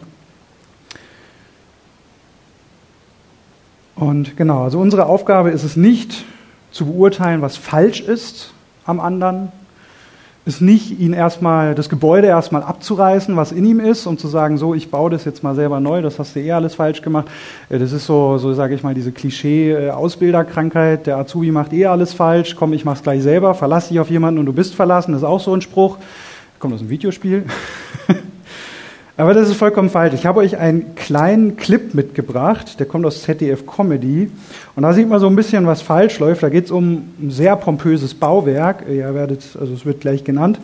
[3.95, 6.23] Und genau, also unsere Aufgabe ist es nicht
[6.71, 8.53] zu beurteilen, was falsch ist,
[8.85, 9.51] am anderen
[10.47, 14.57] ist nicht, ihn erstmal, das Gebäude erstmal abzureißen, was in ihm ist, um zu sagen,
[14.57, 17.27] so, ich baue das jetzt mal selber neu, das hast du eh alles falsch gemacht.
[17.69, 22.13] Äh, das ist so, so sage ich mal, diese Klischee-Ausbilderkrankheit, der Azubi macht eh alles
[22.13, 25.21] falsch, komm, ich mach's gleich selber, verlass dich auf jemanden und du bist verlassen, das
[25.21, 25.97] ist auch so ein Spruch.
[26.59, 27.43] Kommt aus dem Videospiel.
[29.19, 30.13] Aber das ist vollkommen falsch.
[30.13, 34.29] Ich habe euch einen kleinen Clip mitgebracht, der kommt aus ZDF Comedy.
[34.75, 36.43] Und da sieht man so ein bisschen, was falsch läuft.
[36.43, 38.83] Da geht es um ein sehr pompöses Bauwerk.
[38.87, 40.59] Ihr werdet, also es wird gleich genannt.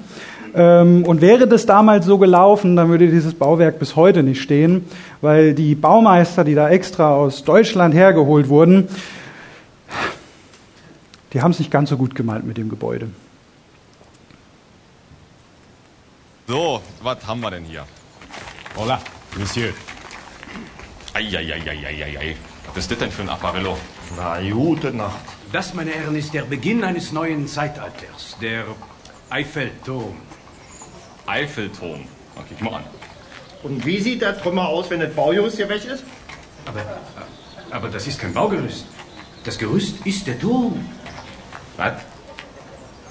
[0.53, 4.85] Ähm, und wäre das damals so gelaufen, dann würde dieses Bauwerk bis heute nicht stehen,
[5.21, 8.87] weil die Baumeister, die da extra aus Deutschland hergeholt wurden,
[11.33, 13.07] die haben es nicht ganz so gut gemeint mit dem Gebäude.
[16.47, 17.83] So, was haben wir denn hier?
[18.75, 18.99] Hola,
[19.38, 19.71] Monsieur.
[21.13, 22.36] Eieieiei.
[22.65, 23.77] Was ist das denn für ein Apparillo?
[24.17, 25.21] Na, gute Nacht.
[25.51, 28.65] Das, meine Herren, ist der Beginn eines neuen Zeitalters, der
[29.29, 30.15] Eiffelturm.
[31.27, 32.07] Eiffelturm.
[32.36, 32.83] Okay, ich mal an.
[33.62, 36.03] Und wie sieht der Trümmer aus, wenn das Baugerüst hier weg ist?
[36.65, 36.81] Aber,
[37.69, 38.88] aber das ist kein Baugerüst.
[39.43, 40.83] Das Gerüst ist der Turm.
[41.77, 41.93] Was?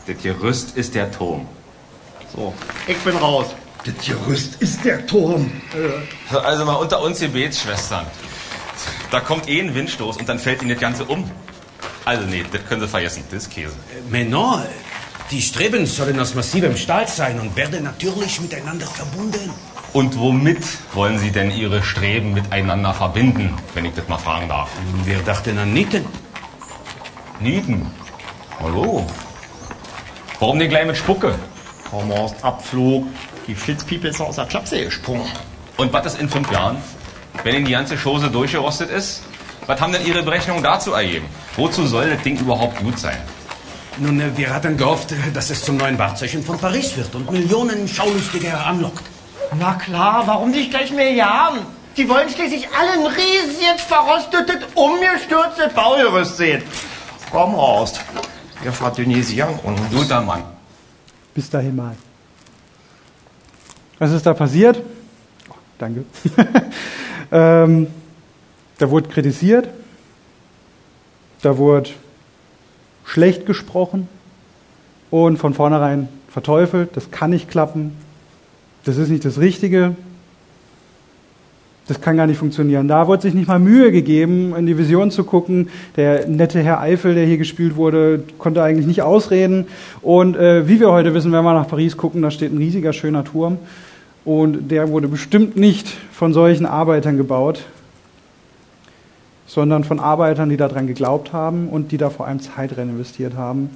[0.09, 1.47] Das Gerüst ist der Turm.
[2.35, 2.53] So,
[2.89, 3.55] ich bin raus.
[3.85, 5.51] Das Gerüst ist der Turm.
[6.31, 8.07] Also mal unter uns Gebetsschwestern.
[9.11, 11.29] Da kommt eh ein Windstoß und dann fällt Ihnen das Ganze um.
[12.05, 13.25] Also nee, das können Sie vergessen.
[13.31, 13.75] Das ist Käse.
[14.11, 14.63] Mais non,
[15.31, 19.51] die Streben sollen aus massivem Stahl sein und werden natürlich miteinander verbunden.
[19.93, 20.65] Und womit
[20.95, 24.71] wollen Sie denn Ihre Streben miteinander verbinden, wenn ich das mal fragen darf?
[25.05, 26.05] Wir dachten an Nieten.
[27.41, 27.91] Nieten.
[28.61, 29.07] Hallo.
[30.39, 31.35] Warum denn gleich mit Spucke?
[31.91, 33.07] Hormorst Abflug.
[33.47, 35.29] Die Flitzpiepe ist aus der Klapse gesprungen.
[35.77, 36.77] Und was ist in fünf Jahren?
[37.43, 39.23] Wenn Ihnen die ganze Chose durchgerostet ist?
[39.67, 41.27] Was haben denn Ihre Berechnungen dazu ergeben?
[41.57, 43.19] Wozu soll das Ding überhaupt gut sein?
[43.99, 47.31] Nun, äh, wir hatten gehofft, äh, dass es zum neuen Wahrzeichen von Paris wird und
[47.31, 49.05] Millionen Schaulustige anlockt.
[49.59, 51.61] Na klar, warum nicht gleich Milliarden?
[51.97, 56.63] Die wollen schließlich alle ein riesiges, verrostetes, umgestürztes Baugerüst sehen.
[57.31, 57.95] Komm raus.
[58.63, 59.81] Wir verdünnisieren uns.
[59.91, 60.43] Guter Mann.
[61.35, 61.95] Bis dahin mal.
[64.03, 64.83] Was ist da passiert?
[65.49, 66.03] Oh, danke.
[67.31, 67.87] ähm,
[68.79, 69.69] da wurde kritisiert,
[71.41, 71.91] da wurde
[73.05, 74.09] schlecht gesprochen
[75.13, 76.97] und von vornherein verteufelt.
[76.97, 77.97] Das kann nicht klappen.
[78.83, 79.95] Das ist nicht das Richtige.
[81.87, 82.89] Das kann gar nicht funktionieren.
[82.89, 85.69] Da wurde sich nicht mal Mühe gegeben, in die Vision zu gucken.
[85.95, 89.67] Der nette Herr Eifel, der hier gespielt wurde, konnte eigentlich nicht ausreden.
[90.01, 92.93] Und äh, wie wir heute wissen, wenn wir nach Paris gucken, da steht ein riesiger,
[92.93, 93.59] schöner Turm.
[94.25, 97.65] Und der wurde bestimmt nicht von solchen Arbeitern gebaut,
[99.47, 103.35] sondern von Arbeitern, die daran geglaubt haben und die da vor allem Zeit rein investiert
[103.35, 103.71] haben.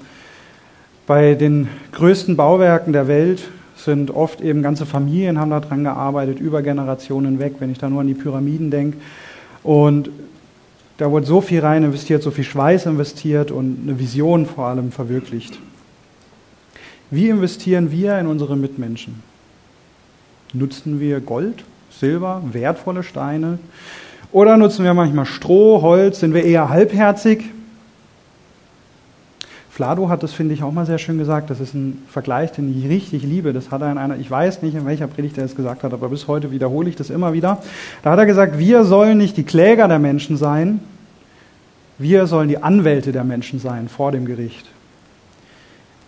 [1.07, 3.43] Bei den größten Bauwerken der Welt
[3.77, 8.01] sind oft eben ganze Familien haben daran gearbeitet, über Generationen weg, wenn ich da nur
[8.01, 8.97] an die Pyramiden denke.
[9.63, 10.11] Und
[10.97, 14.93] da wurde so viel rein investiert, so viel Schweiß investiert und eine Vision vor allem
[14.93, 15.59] verwirklicht.
[17.11, 19.23] Wie investieren wir in unsere Mitmenschen?
[20.59, 23.59] Nutzen wir Gold, Silber, wertvolle Steine?
[24.33, 26.21] Oder nutzen wir manchmal Stroh, Holz?
[26.21, 27.45] Sind wir eher halbherzig?
[29.71, 31.51] Flado hat das, finde ich, auch mal sehr schön gesagt.
[31.51, 33.53] Das ist ein Vergleich, den ich richtig liebe.
[33.53, 35.93] Das hat er in einer, ich weiß nicht, in welcher Predigt er es gesagt hat,
[35.93, 37.59] aber bis heute wiederhole ich das immer wieder.
[38.03, 40.81] Da hat er gesagt, wir sollen nicht die Kläger der Menschen sein,
[41.99, 44.67] wir sollen die Anwälte der Menschen sein vor dem Gericht.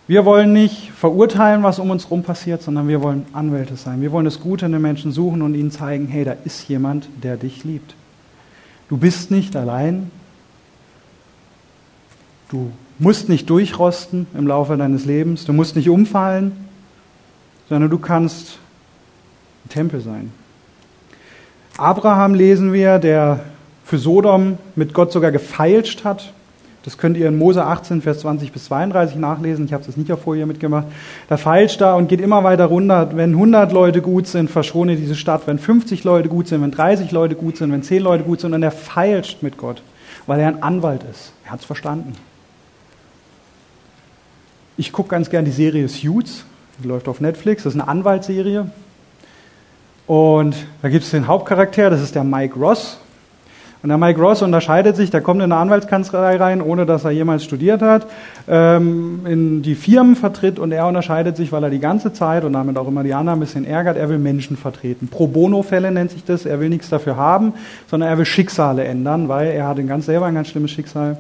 [0.08, 4.00] Wir wollen nicht verurteilen, was um uns herum passiert, sondern wir wollen Anwälte sein.
[4.00, 7.10] Wir wollen das Gute in den Menschen suchen und ihnen zeigen, hey, da ist jemand,
[7.22, 7.94] der dich liebt.
[8.88, 10.10] Du bist nicht allein.
[12.48, 15.44] Du musst nicht durchrosten im Laufe deines Lebens.
[15.44, 16.52] Du musst nicht umfallen,
[17.68, 18.58] sondern du kannst
[19.66, 20.32] ein Tempel sein.
[21.76, 23.40] Abraham lesen wir, der
[23.84, 26.32] für Sodom mit Gott sogar gefeilscht hat.
[26.88, 29.66] Das könnt ihr in Mose 18, Vers 20 bis 32 nachlesen.
[29.66, 30.86] Ich habe es nicht auf Folie mitgemacht.
[31.28, 33.10] Da feilscht da und geht immer weiter runter.
[33.14, 35.42] Wenn 100 Leute gut sind, verschone diese Stadt.
[35.44, 38.54] Wenn 50 Leute gut sind, wenn 30 Leute gut sind, wenn 10 Leute gut sind.
[38.54, 39.82] Und er feilscht mit Gott,
[40.26, 41.34] weil er ein Anwalt ist.
[41.44, 42.14] Er hat es verstanden.
[44.78, 46.46] Ich gucke ganz gern die Serie Suits,
[46.82, 48.70] die läuft auf Netflix, das ist eine Anwaltsserie.
[50.06, 52.98] Und da gibt es den Hauptcharakter, das ist der Mike Ross.
[53.82, 57.12] Und der Mike Ross unterscheidet sich, der kommt in eine Anwaltskanzlei rein, ohne dass er
[57.12, 58.06] jemals studiert hat,
[58.48, 62.54] ähm, in die Firmen vertritt und er unterscheidet sich, weil er die ganze Zeit und
[62.54, 65.06] damit auch immer die anderen ein bisschen ärgert, er will Menschen vertreten.
[65.08, 67.52] Pro Bono-Fälle nennt sich das, er will nichts dafür haben,
[67.88, 71.16] sondern er will Schicksale ändern, weil er hat ganz selber ein ganz schlimmes Schicksal.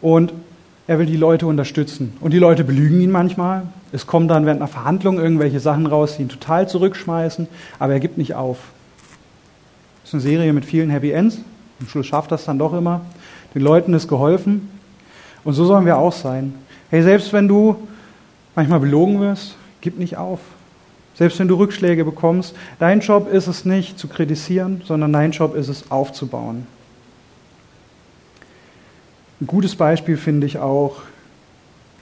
[0.00, 0.32] Und
[0.88, 2.16] Er will die Leute unterstützen.
[2.20, 3.62] Und die Leute belügen ihn manchmal.
[3.92, 8.00] Es kommen dann während einer Verhandlung irgendwelche Sachen raus, die ihn total zurückschmeißen, aber er
[8.00, 8.58] gibt nicht auf.
[10.02, 11.40] Das ist eine Serie mit vielen Happy Ends.
[11.80, 13.02] Am Schluss schafft das dann doch immer.
[13.54, 14.68] Den Leuten ist geholfen.
[15.44, 16.54] Und so sollen wir auch sein.
[16.90, 17.76] Hey, selbst wenn du
[18.54, 20.40] manchmal belogen wirst, gib nicht auf.
[21.14, 25.54] Selbst wenn du Rückschläge bekommst, dein Job ist es nicht zu kritisieren, sondern dein Job
[25.54, 26.66] ist es aufzubauen.
[29.40, 30.96] Ein gutes Beispiel finde ich auch,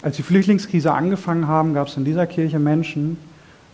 [0.02, 3.16] als die Flüchtlingskrise angefangen haben, gab es in dieser Kirche Menschen,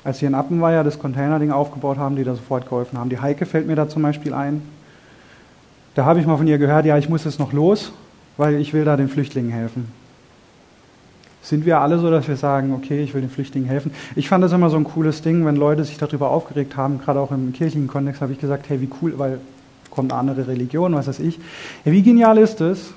[0.05, 3.11] als sie in Appenweier das Containerding aufgebaut haben, die da sofort geholfen haben.
[3.11, 4.63] Die Heike fällt mir da zum Beispiel ein.
[5.94, 7.92] Da habe ich mal von ihr gehört, ja, ich muss jetzt noch los,
[8.37, 9.88] weil ich will da den Flüchtlingen helfen.
[11.42, 13.92] Sind wir alle so, dass wir sagen, okay, ich will den Flüchtlingen helfen?
[14.14, 17.18] Ich fand das immer so ein cooles Ding, wenn Leute sich darüber aufgeregt haben, gerade
[17.18, 19.38] auch im kirchlichen Kontext, habe ich gesagt, hey, wie cool, weil
[19.90, 21.38] kommt eine andere Religion, was weiß ich.
[21.85, 22.92] Ja, wie genial ist es?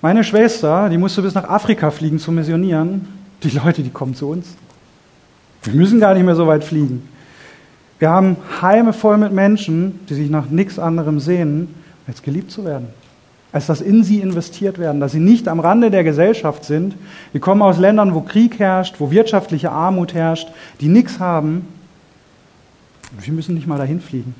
[0.00, 3.08] Meine Schwester, die musste bis nach Afrika fliegen zu missionieren.
[3.42, 4.56] Die Leute, die kommen zu uns.
[5.62, 7.08] Wir müssen gar nicht mehr so weit fliegen.
[7.98, 11.74] Wir haben Heime voll mit Menschen, die sich nach nichts anderem sehnen,
[12.06, 12.88] als geliebt zu werden
[13.52, 16.94] als dass in sie investiert werden, dass sie nicht am Rande der Gesellschaft sind.
[17.32, 20.48] Wir kommen aus Ländern, wo Krieg herrscht, wo wirtschaftliche Armut herrscht,
[20.80, 21.66] die nichts haben.
[23.12, 24.34] Und wir müssen nicht mal dahin fliegen.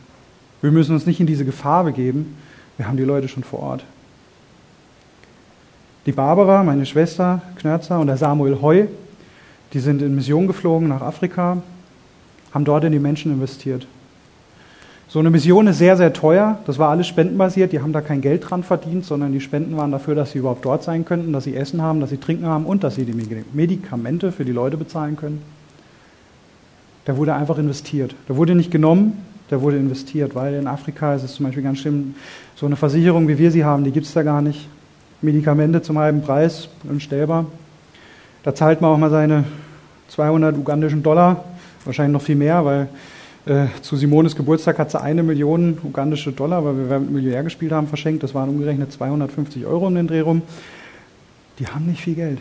[0.60, 2.36] Wir müssen uns nicht in diese Gefahr begeben.
[2.76, 3.84] Wir haben die Leute schon vor Ort.
[6.04, 8.86] Die Barbara, meine Schwester Knörzer und der Samuel Heu,
[9.72, 11.58] die sind in Mission geflogen nach Afrika,
[12.52, 13.86] haben dort in die Menschen investiert.
[15.10, 16.58] So eine Mission ist sehr, sehr teuer.
[16.66, 17.72] Das war alles spendenbasiert.
[17.72, 20.64] Die haben da kein Geld dran verdient, sondern die Spenden waren dafür, dass sie überhaupt
[20.66, 23.14] dort sein könnten, dass sie Essen haben, dass sie Trinken haben und dass sie die
[23.54, 25.40] Medikamente für die Leute bezahlen können.
[27.06, 28.14] Da wurde einfach investiert.
[28.28, 31.78] Da wurde nicht genommen, da wurde investiert, weil in Afrika ist es zum Beispiel ganz
[31.78, 32.14] schlimm,
[32.54, 34.68] so eine Versicherung, wie wir sie haben, die gibt es da gar nicht.
[35.22, 37.46] Medikamente zum halben Preis, unstellbar.
[38.42, 39.44] Da zahlt man auch mal seine
[40.08, 41.44] 200 ugandischen Dollar,
[41.88, 42.88] wahrscheinlich noch viel mehr, weil
[43.46, 47.72] äh, zu Simones Geburtstag hat sie eine Million ugandische Dollar, weil wir mit Millionär gespielt
[47.72, 48.22] haben, verschenkt.
[48.22, 50.42] Das waren umgerechnet 250 Euro um den Dreh rum.
[51.58, 52.38] Die haben nicht viel Geld.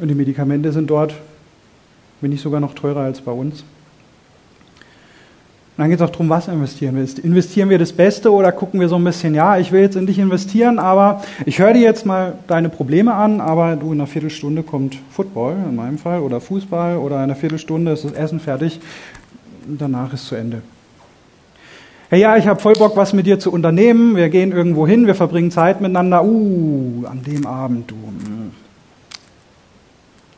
[0.00, 1.14] Und die Medikamente sind dort,
[2.20, 3.64] wenn nicht sogar noch teurer als bei uns.
[5.76, 7.24] Und dann geht es auch darum, was investieren wir.
[7.24, 10.06] Investieren wir das Beste oder gucken wir so ein bisschen, ja, ich will jetzt in
[10.06, 14.06] dich investieren, aber ich höre dir jetzt mal deine Probleme an, aber du, in einer
[14.06, 18.38] Viertelstunde kommt Football in meinem Fall oder Fußball oder in einer Viertelstunde ist das Essen
[18.38, 18.80] fertig
[19.66, 20.62] danach ist zu Ende.
[22.10, 24.14] Hey, ja, ich habe voll Bock, was mit dir zu unternehmen.
[24.14, 26.24] Wir gehen irgendwo hin, wir verbringen Zeit miteinander.
[26.24, 27.94] Uh, an dem Abend, du.
[27.94, 28.52] Hm.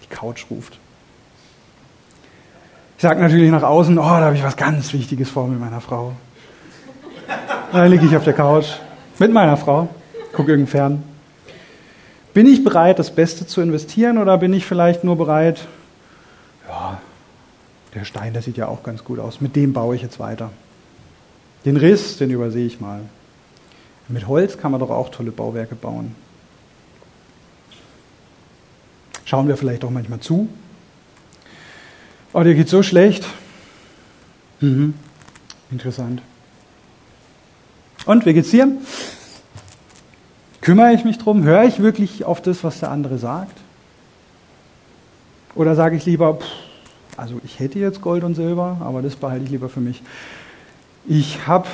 [0.02, 0.78] Die Couch ruft.
[2.96, 5.82] Ich sage natürlich nach außen, oh, da habe ich was ganz Wichtiges vor mit meiner
[5.82, 6.12] Frau.
[7.70, 8.66] Da liege ich auf der Couch
[9.18, 9.88] mit meiner Frau,
[10.32, 11.02] gucke irgend fern.
[12.32, 15.66] Bin ich bereit, das Beste zu investieren oder bin ich vielleicht nur bereit,
[16.68, 16.98] ja,
[17.94, 19.40] der Stein, der sieht ja auch ganz gut aus.
[19.40, 20.50] Mit dem baue ich jetzt weiter.
[21.64, 23.00] Den Riss, den übersehe ich mal.
[24.08, 26.14] Mit Holz kann man doch auch tolle Bauwerke bauen.
[29.24, 30.48] Schauen wir vielleicht auch manchmal zu.
[32.36, 33.24] Oh, dir geht so schlecht.
[34.60, 34.92] Mhm.
[35.70, 36.20] Interessant.
[38.04, 38.70] Und wie geht's dir?
[40.60, 41.44] Kümmere ich mich drum?
[41.44, 43.58] Höre ich wirklich auf das, was der andere sagt?
[45.54, 46.46] Oder sage ich lieber, pff,
[47.16, 50.02] also ich hätte jetzt Gold und Silber, aber das behalte ich lieber für mich.
[51.06, 51.68] Ich habe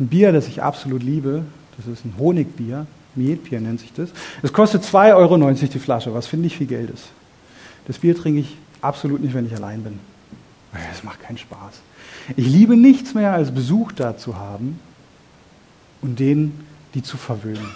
[0.00, 1.44] ein Bier, das ich absolut liebe.
[1.76, 2.86] Das ist ein Honigbier.
[3.14, 4.08] Mietbier nennt sich das.
[4.42, 7.10] Es kostet 2,90 Euro die Flasche, was finde ich viel Geld ist.
[7.86, 9.98] Das Bier trinke ich absolut nicht, wenn ich allein bin.
[10.90, 11.80] Das macht keinen Spaß.
[12.36, 14.78] Ich liebe nichts mehr, als Besuch da zu haben
[16.00, 17.66] und denen, die zu verwöhnen.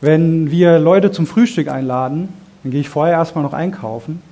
[0.00, 2.28] Wenn wir Leute zum Frühstück einladen,
[2.62, 4.22] dann gehe ich vorher erstmal noch einkaufen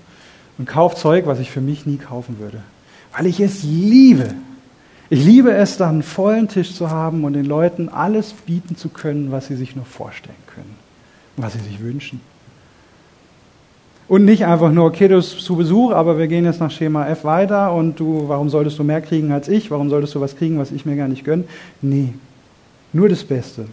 [0.57, 2.61] und kaufe Zeug, was ich für mich nie kaufen würde.
[3.17, 4.35] Weil ich es liebe.
[5.11, 8.89] Ich liebe es, dann einen vollen Tisch zu haben und den Leuten alles bieten zu
[8.89, 10.75] können, was sie sich nur vorstellen können,
[11.37, 12.21] was sie sich wünschen.
[14.09, 17.06] Und nicht einfach nur, okay, du bist zu Besuch, aber wir gehen jetzt nach Schema
[17.09, 19.71] F weiter und du, warum solltest du mehr kriegen als ich?
[19.71, 21.44] Warum solltest du was kriegen, was ich mir gar nicht gönne?
[21.83, 22.15] Nee,
[22.94, 23.67] nur das Beste.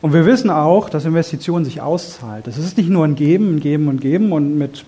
[0.00, 2.46] Und wir wissen auch, dass Investition sich auszahlt.
[2.46, 4.84] Das ist nicht nur ein Geben, ein Geben und Geben und mit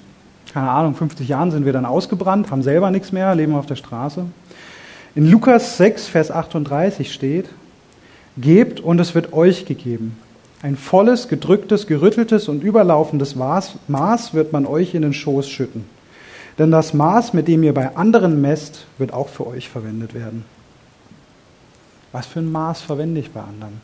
[0.53, 3.77] keine Ahnung, 50 Jahren sind wir dann ausgebrannt, haben selber nichts mehr, leben auf der
[3.77, 4.25] Straße.
[5.15, 7.47] In Lukas 6, Vers 38 steht,
[8.37, 10.17] Gebt und es wird euch gegeben.
[10.63, 15.85] Ein volles, gedrücktes, gerütteltes und überlaufendes Maß wird man euch in den Schoß schütten.
[16.59, 20.45] Denn das Maß, mit dem ihr bei anderen messt, wird auch für euch verwendet werden.
[22.11, 23.81] Was für ein Maß verwende ich bei anderen?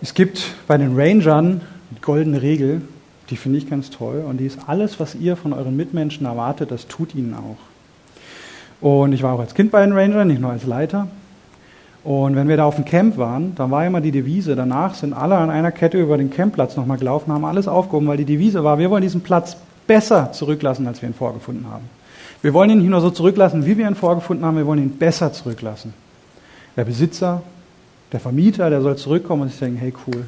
[0.00, 1.60] Es gibt bei den Rangern
[1.90, 2.82] die goldene Regel,
[3.28, 4.24] die finde ich ganz toll.
[4.26, 7.58] Und die ist, alles, was ihr von euren Mitmenschen erwartet, das tut ihnen auch.
[8.80, 11.08] Und ich war auch als Kind bei den Rangern, nicht nur als Leiter.
[12.04, 15.12] Und wenn wir da auf dem Camp waren, dann war immer die Devise, danach sind
[15.12, 18.64] alle an einer Kette über den Campplatz nochmal gelaufen, haben alles aufgehoben, weil die Devise
[18.64, 21.84] war, wir wollen diesen Platz besser zurücklassen, als wir ihn vorgefunden haben.
[22.40, 24.96] Wir wollen ihn nicht nur so zurücklassen, wie wir ihn vorgefunden haben, wir wollen ihn
[24.96, 25.92] besser zurücklassen.
[26.76, 27.42] Der Besitzer,
[28.12, 30.24] der Vermieter, der soll zurückkommen und sich denken, hey cool,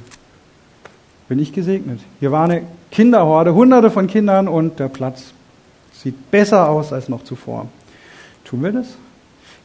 [1.28, 2.00] bin ich gesegnet.
[2.18, 5.32] Hier war eine Kinderhorde, hunderte von Kindern und der Platz
[5.92, 7.68] sieht besser aus als noch zuvor.
[8.44, 8.88] Tun wir das?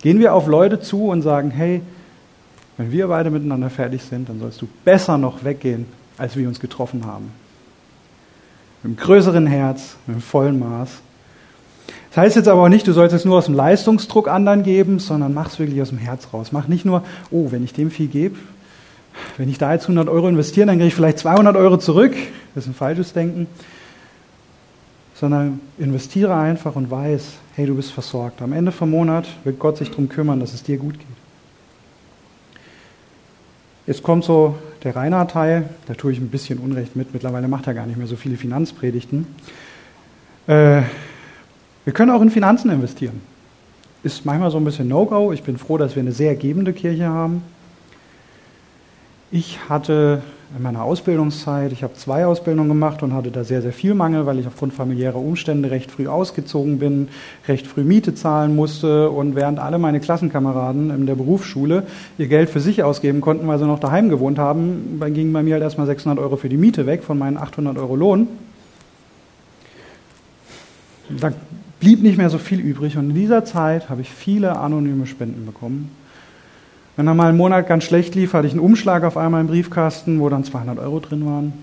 [0.01, 1.81] Gehen wir auf Leute zu und sagen, hey,
[2.77, 5.85] wenn wir beide miteinander fertig sind, dann sollst du besser noch weggehen,
[6.17, 7.31] als wir uns getroffen haben.
[8.83, 10.89] Mit einem größeren Herz, mit einem vollen Maß.
[12.09, 14.99] Das heißt jetzt aber auch nicht, du sollst es nur aus dem Leistungsdruck anderen geben,
[14.99, 16.51] sondern mach es wirklich aus dem Herz raus.
[16.51, 18.37] Mach nicht nur, oh, wenn ich dem viel gebe,
[19.37, 22.13] wenn ich da jetzt 100 Euro investiere, dann kriege ich vielleicht 200 Euro zurück.
[22.53, 23.47] Das ist ein falsches Denken.
[25.15, 28.41] Sondern investiere einfach und weiß, hey, du bist versorgt.
[28.41, 31.14] Am Ende vom Monat wird Gott sich darum kümmern, dass es dir gut geht.
[33.87, 37.13] Jetzt kommt so der Reinhard-Teil, da tue ich ein bisschen Unrecht mit.
[37.13, 39.27] Mittlerweile macht er gar nicht mehr so viele Finanzpredigten.
[40.47, 40.81] Äh,
[41.83, 43.21] wir können auch in Finanzen investieren.
[44.01, 45.31] Ist manchmal so ein bisschen No-Go.
[45.33, 47.43] Ich bin froh, dass wir eine sehr gebende Kirche haben.
[49.29, 50.23] Ich hatte
[50.55, 54.25] in meiner Ausbildungszeit, ich habe zwei Ausbildungen gemacht und hatte da sehr, sehr viel Mangel,
[54.25, 57.07] weil ich aufgrund familiärer Umstände recht früh ausgezogen bin,
[57.47, 61.83] recht früh Miete zahlen musste und während alle meine Klassenkameraden in der Berufsschule
[62.17, 65.41] ihr Geld für sich ausgeben konnten, weil sie noch daheim gewohnt haben, dann gingen bei
[65.41, 68.27] mir halt erstmal 600 Euro für die Miete weg von meinen 800 Euro Lohn.
[71.09, 71.33] Da
[71.79, 75.45] blieb nicht mehr so viel übrig und in dieser Zeit habe ich viele anonyme Spenden
[75.45, 76.04] bekommen
[76.95, 79.47] wenn dann mal ein Monat ganz schlecht lief, hatte ich einen Umschlag auf einmal im
[79.47, 81.53] Briefkasten, wo dann 200 Euro drin waren.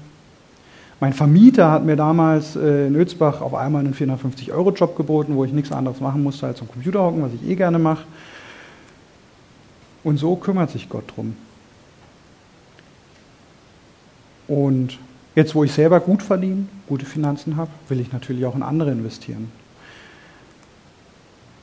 [1.01, 5.53] Mein Vermieter hat mir damals äh, in Ötzbach auf einmal einen 450-Euro-Job geboten, wo ich
[5.53, 8.05] nichts anderes machen musste als am Computer hocken, was ich eh gerne mache.
[10.05, 11.37] Und so kümmert sich Gott drum.
[14.47, 14.99] Und
[15.35, 18.93] jetzt, wo ich selber gut verdiene, gute Finanzen habe, will ich natürlich auch in andere
[18.93, 19.51] investieren.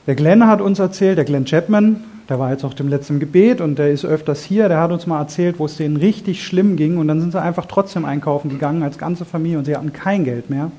[0.06, 3.60] Der Glenn hat uns erzählt, der Glenn Chapman, der war jetzt auch dem letzten Gebet
[3.60, 6.76] und der ist öfters hier, der hat uns mal erzählt, wo es denen richtig schlimm
[6.76, 9.92] ging und dann sind sie einfach trotzdem einkaufen gegangen als ganze Familie und sie hatten
[9.92, 10.70] kein Geld mehr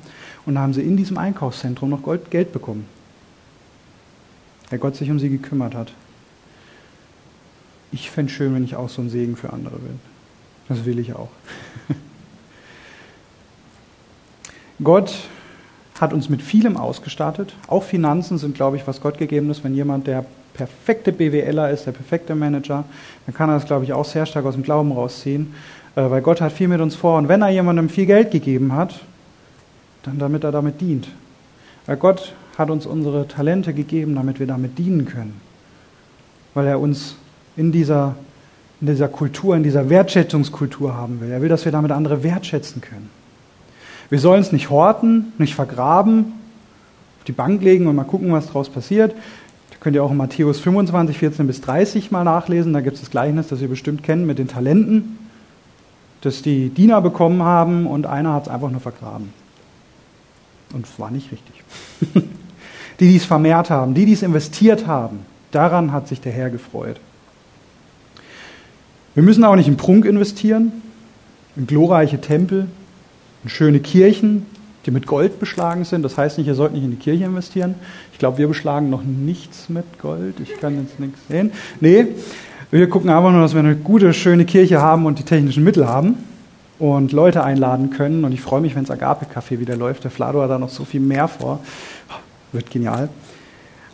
[0.46, 2.00] und dann haben sie in diesem Einkaufszentrum noch
[2.30, 2.86] Geld bekommen.
[4.70, 5.92] Weil Gott sich um sie gekümmert hat.
[7.92, 10.00] Ich fände es schön, wenn ich auch so ein Segen für andere bin.
[10.70, 11.28] Das will ich auch.
[14.82, 15.12] Gott
[16.02, 17.54] hat uns mit vielem ausgestattet.
[17.68, 19.62] Auch Finanzen sind, glaube ich, was Gott gegeben ist.
[19.62, 22.82] Wenn jemand, der perfekte BWLer ist, der perfekte Manager,
[23.24, 25.54] dann kann er das, glaube ich, auch sehr stark aus dem Glauben rausziehen,
[25.94, 27.18] äh, weil Gott hat viel mit uns vor.
[27.18, 29.00] Und wenn er jemandem viel Geld gegeben hat,
[30.02, 31.06] dann damit er damit dient.
[31.86, 35.40] Weil Gott hat uns unsere Talente gegeben, damit wir damit dienen können.
[36.52, 37.14] Weil er uns
[37.56, 38.16] in dieser,
[38.80, 41.30] in dieser Kultur, in dieser Wertschätzungskultur haben will.
[41.30, 43.21] Er will, dass wir damit andere wertschätzen können.
[44.12, 46.34] Wir sollen es nicht horten, nicht vergraben,
[47.18, 49.14] auf die Bank legen und mal gucken, was daraus passiert.
[49.80, 52.74] Könnt ihr auch in Matthäus 25, 14 bis 30 mal nachlesen.
[52.74, 55.18] Da gibt es das Gleichnis, das ihr bestimmt kennt, mit den Talenten,
[56.20, 59.32] das die Diener bekommen haben und einer hat es einfach nur vergraben.
[60.74, 61.64] Und es war nicht richtig.
[63.00, 65.20] die, die es vermehrt haben, die, die es investiert haben,
[65.52, 67.00] daran hat sich der Herr gefreut.
[69.14, 70.70] Wir müssen auch nicht in Prunk investieren,
[71.56, 72.68] in glorreiche Tempel,
[73.50, 74.46] schöne Kirchen,
[74.86, 76.02] die mit Gold beschlagen sind.
[76.02, 77.74] Das heißt nicht, ihr sollt nicht in die Kirche investieren.
[78.12, 80.40] Ich glaube, wir beschlagen noch nichts mit Gold.
[80.40, 81.52] Ich kann jetzt nichts sehen.
[81.80, 82.08] Nee,
[82.70, 85.86] wir gucken einfach nur, dass wir eine gute, schöne Kirche haben und die technischen Mittel
[85.86, 86.16] haben
[86.78, 88.24] und Leute einladen können.
[88.24, 90.04] Und ich freue mich, wenn das Agape-Café wieder läuft.
[90.04, 91.60] Der Flado hat da noch so viel mehr vor.
[92.52, 93.08] Wird genial.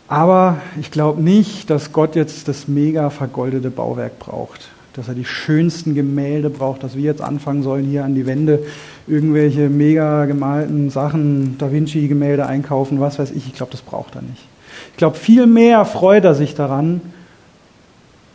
[0.07, 5.25] Aber ich glaube nicht, dass Gott jetzt das mega vergoldete Bauwerk braucht dass er die
[5.25, 8.63] schönsten Gemälde braucht, dass wir jetzt anfangen sollen, hier an die Wände
[9.07, 13.47] irgendwelche mega gemalten Sachen, Da Vinci-Gemälde einkaufen, was weiß ich.
[13.47, 14.43] Ich glaube, das braucht er nicht.
[14.91, 17.01] Ich glaube, viel mehr freut er sich daran,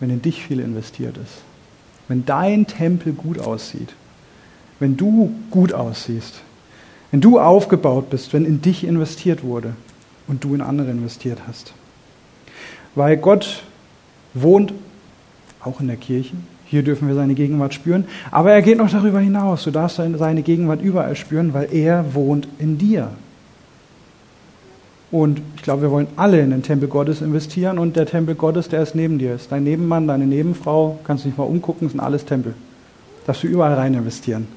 [0.01, 1.43] wenn in dich viel investiert ist.
[2.09, 3.95] Wenn dein Tempel gut aussieht.
[4.79, 6.41] Wenn du gut aussiehst.
[7.11, 9.75] Wenn du aufgebaut bist, wenn in dich investiert wurde
[10.27, 11.73] und du in andere investiert hast.
[12.95, 13.63] Weil Gott
[14.35, 14.73] wohnt
[15.67, 16.35] auch in der Kirche.
[16.67, 18.05] Hier dürfen wir seine Gegenwart spüren.
[18.31, 19.65] Aber er geht noch darüber hinaus.
[19.65, 23.11] Du darfst seine Gegenwart überall spüren, weil er wohnt in dir.
[25.11, 27.79] Und ich glaube, wir wollen alle in den Tempel Gottes investieren.
[27.79, 29.35] Und der Tempel Gottes, der ist neben dir.
[29.35, 32.55] Ist dein Nebenmann, deine Nebenfrau, kannst du dich mal umgucken, sind alles Tempel.
[33.27, 34.49] darfst du überall rein investieren.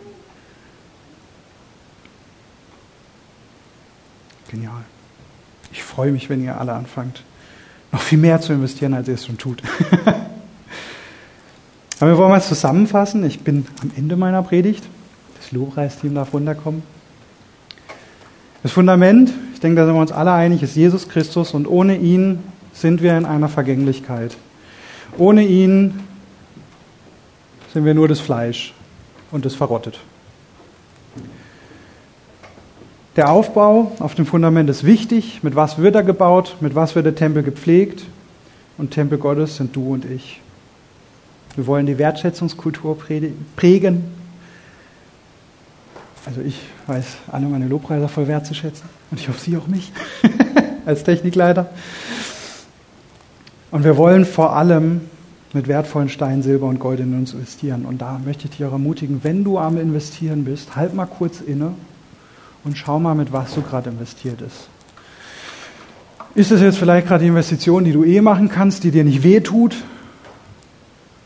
[4.50, 4.84] Genial.
[5.72, 7.24] Ich freue mich, wenn ihr alle anfangt,
[7.92, 9.62] noch viel mehr zu investieren, als ihr es schon tut.
[12.00, 13.26] Aber wir wollen mal zusammenfassen.
[13.26, 14.84] Ich bin am Ende meiner Predigt.
[15.40, 16.84] Das Lobpreisteam darf runterkommen.
[18.62, 21.98] Das Fundament, ich denke, da sind wir uns alle einig, ist Jesus Christus und ohne
[21.98, 22.40] ihn
[22.74, 24.36] sind wir in einer Vergänglichkeit.
[25.18, 26.00] Ohne ihn
[27.74, 28.74] sind wir nur das Fleisch
[29.32, 30.00] und es verrottet.
[33.16, 35.40] Der Aufbau auf dem Fundament ist wichtig.
[35.42, 36.58] Mit was wird er gebaut?
[36.60, 38.04] Mit was wird der Tempel gepflegt?
[38.78, 40.40] Und Tempel Gottes sind du und ich.
[41.58, 42.96] Wir wollen die Wertschätzungskultur
[43.56, 44.04] prägen.
[46.24, 48.88] Also ich weiß alle meine Lobpreiser voll wertzuschätzen.
[49.10, 49.92] Und ich hoffe, Sie auch mich
[50.86, 51.72] als Technikleiter.
[53.72, 55.02] Und wir wollen vor allem
[55.54, 57.86] mit wertvollen Steinen, Silber und Gold in uns investieren.
[57.86, 61.42] Und da möchte ich dich auch ermutigen, wenn du am Investieren bist, halt mal kurz
[61.42, 61.74] inne
[62.64, 64.68] und schau mal, mit was du gerade investiert ist.
[66.36, 69.24] Ist es jetzt vielleicht gerade die Investition, die du eh machen kannst, die dir nicht
[69.24, 69.76] wehtut?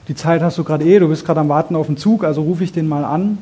[0.08, 2.42] Die Zeit hast du gerade eh, du bist gerade am Warten auf den Zug, also
[2.42, 3.38] rufe ich den mal an.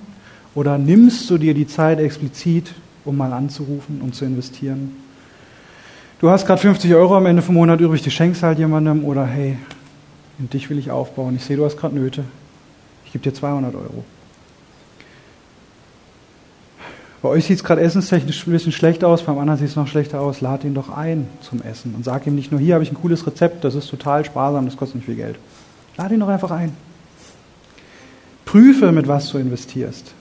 [0.56, 2.74] Oder nimmst du dir die Zeit explizit,
[3.06, 4.96] um mal anzurufen und zu investieren?
[6.20, 9.06] Du hast gerade 50 Euro am Ende vom Monat übrig, die schenkst halt jemandem.
[9.06, 9.58] Oder hey,
[10.38, 11.36] in dich will ich aufbauen.
[11.36, 12.24] Ich sehe, du hast gerade Nöte.
[13.06, 14.04] Ich gebe dir 200 Euro.
[17.22, 19.88] Bei euch sieht es gerade essenstechnisch ein bisschen schlecht aus, beim anderen sieht es noch
[19.88, 20.40] schlechter aus.
[20.40, 22.96] Lad ihn doch ein zum Essen und sag ihm nicht nur, hier habe ich ein
[22.96, 25.38] cooles Rezept, das ist total sparsam, das kostet nicht viel Geld.
[25.98, 26.76] Lad ihn doch einfach ein.
[28.46, 30.14] Prüfe, mit was du investierst.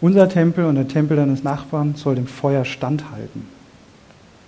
[0.00, 3.46] Unser Tempel und der Tempel deines Nachbarn soll dem Feuer standhalten.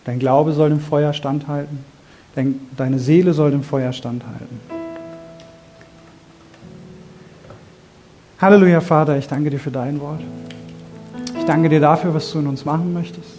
[0.05, 1.85] Dein Glaube soll dem Feuer standhalten.
[2.77, 4.61] Deine Seele soll dem Feuer standhalten.
[8.41, 10.21] Halleluja, Vater, ich danke dir für dein Wort.
[11.37, 13.39] Ich danke dir dafür, was du in uns machen möchtest.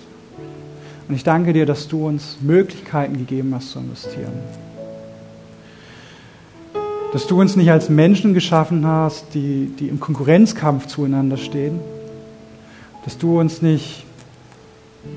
[1.07, 4.33] Und ich danke dir, dass du uns Möglichkeiten gegeben hast zu investieren.
[7.13, 11.79] Dass du uns nicht als Menschen geschaffen hast, die, die im Konkurrenzkampf zueinander stehen.
[13.05, 14.05] Dass du uns nicht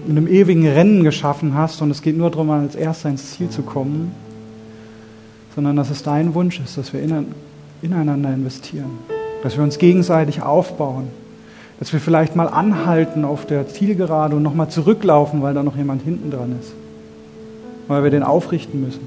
[0.07, 3.51] in einem ewigen Rennen geschaffen hast und es geht nur darum, als Erster ins Ziel
[3.51, 4.15] zu kommen,
[5.55, 7.03] sondern dass es dein Wunsch ist, dass wir
[7.83, 8.91] ineinander investieren
[9.43, 11.09] dass wir uns gegenseitig aufbauen,
[11.79, 16.03] dass wir vielleicht mal anhalten auf der Zielgerade und nochmal zurücklaufen, weil da noch jemand
[16.03, 16.73] hinten dran ist,
[17.89, 19.07] weil wir den aufrichten müssen.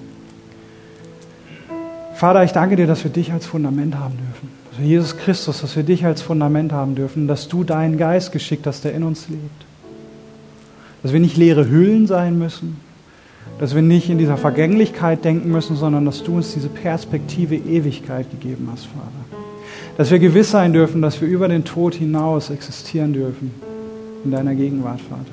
[2.15, 4.49] Vater, ich danke dir, dass wir dich als Fundament haben dürfen.
[4.69, 8.31] Dass wir Jesus Christus, dass wir dich als Fundament haben dürfen, dass du deinen Geist
[8.31, 9.65] geschickt hast, der in uns lebt.
[11.03, 12.79] Dass wir nicht leere Hüllen sein müssen,
[13.59, 18.31] dass wir nicht in dieser Vergänglichkeit denken müssen, sondern dass du uns diese Perspektive Ewigkeit
[18.31, 19.25] gegeben hast, Vater
[19.97, 23.51] dass wir gewiss sein dürfen, dass wir über den Tod hinaus existieren dürfen
[24.23, 25.23] in deiner Gegenwart, Vater.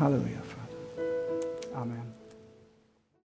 [0.00, 0.35] Halleluja.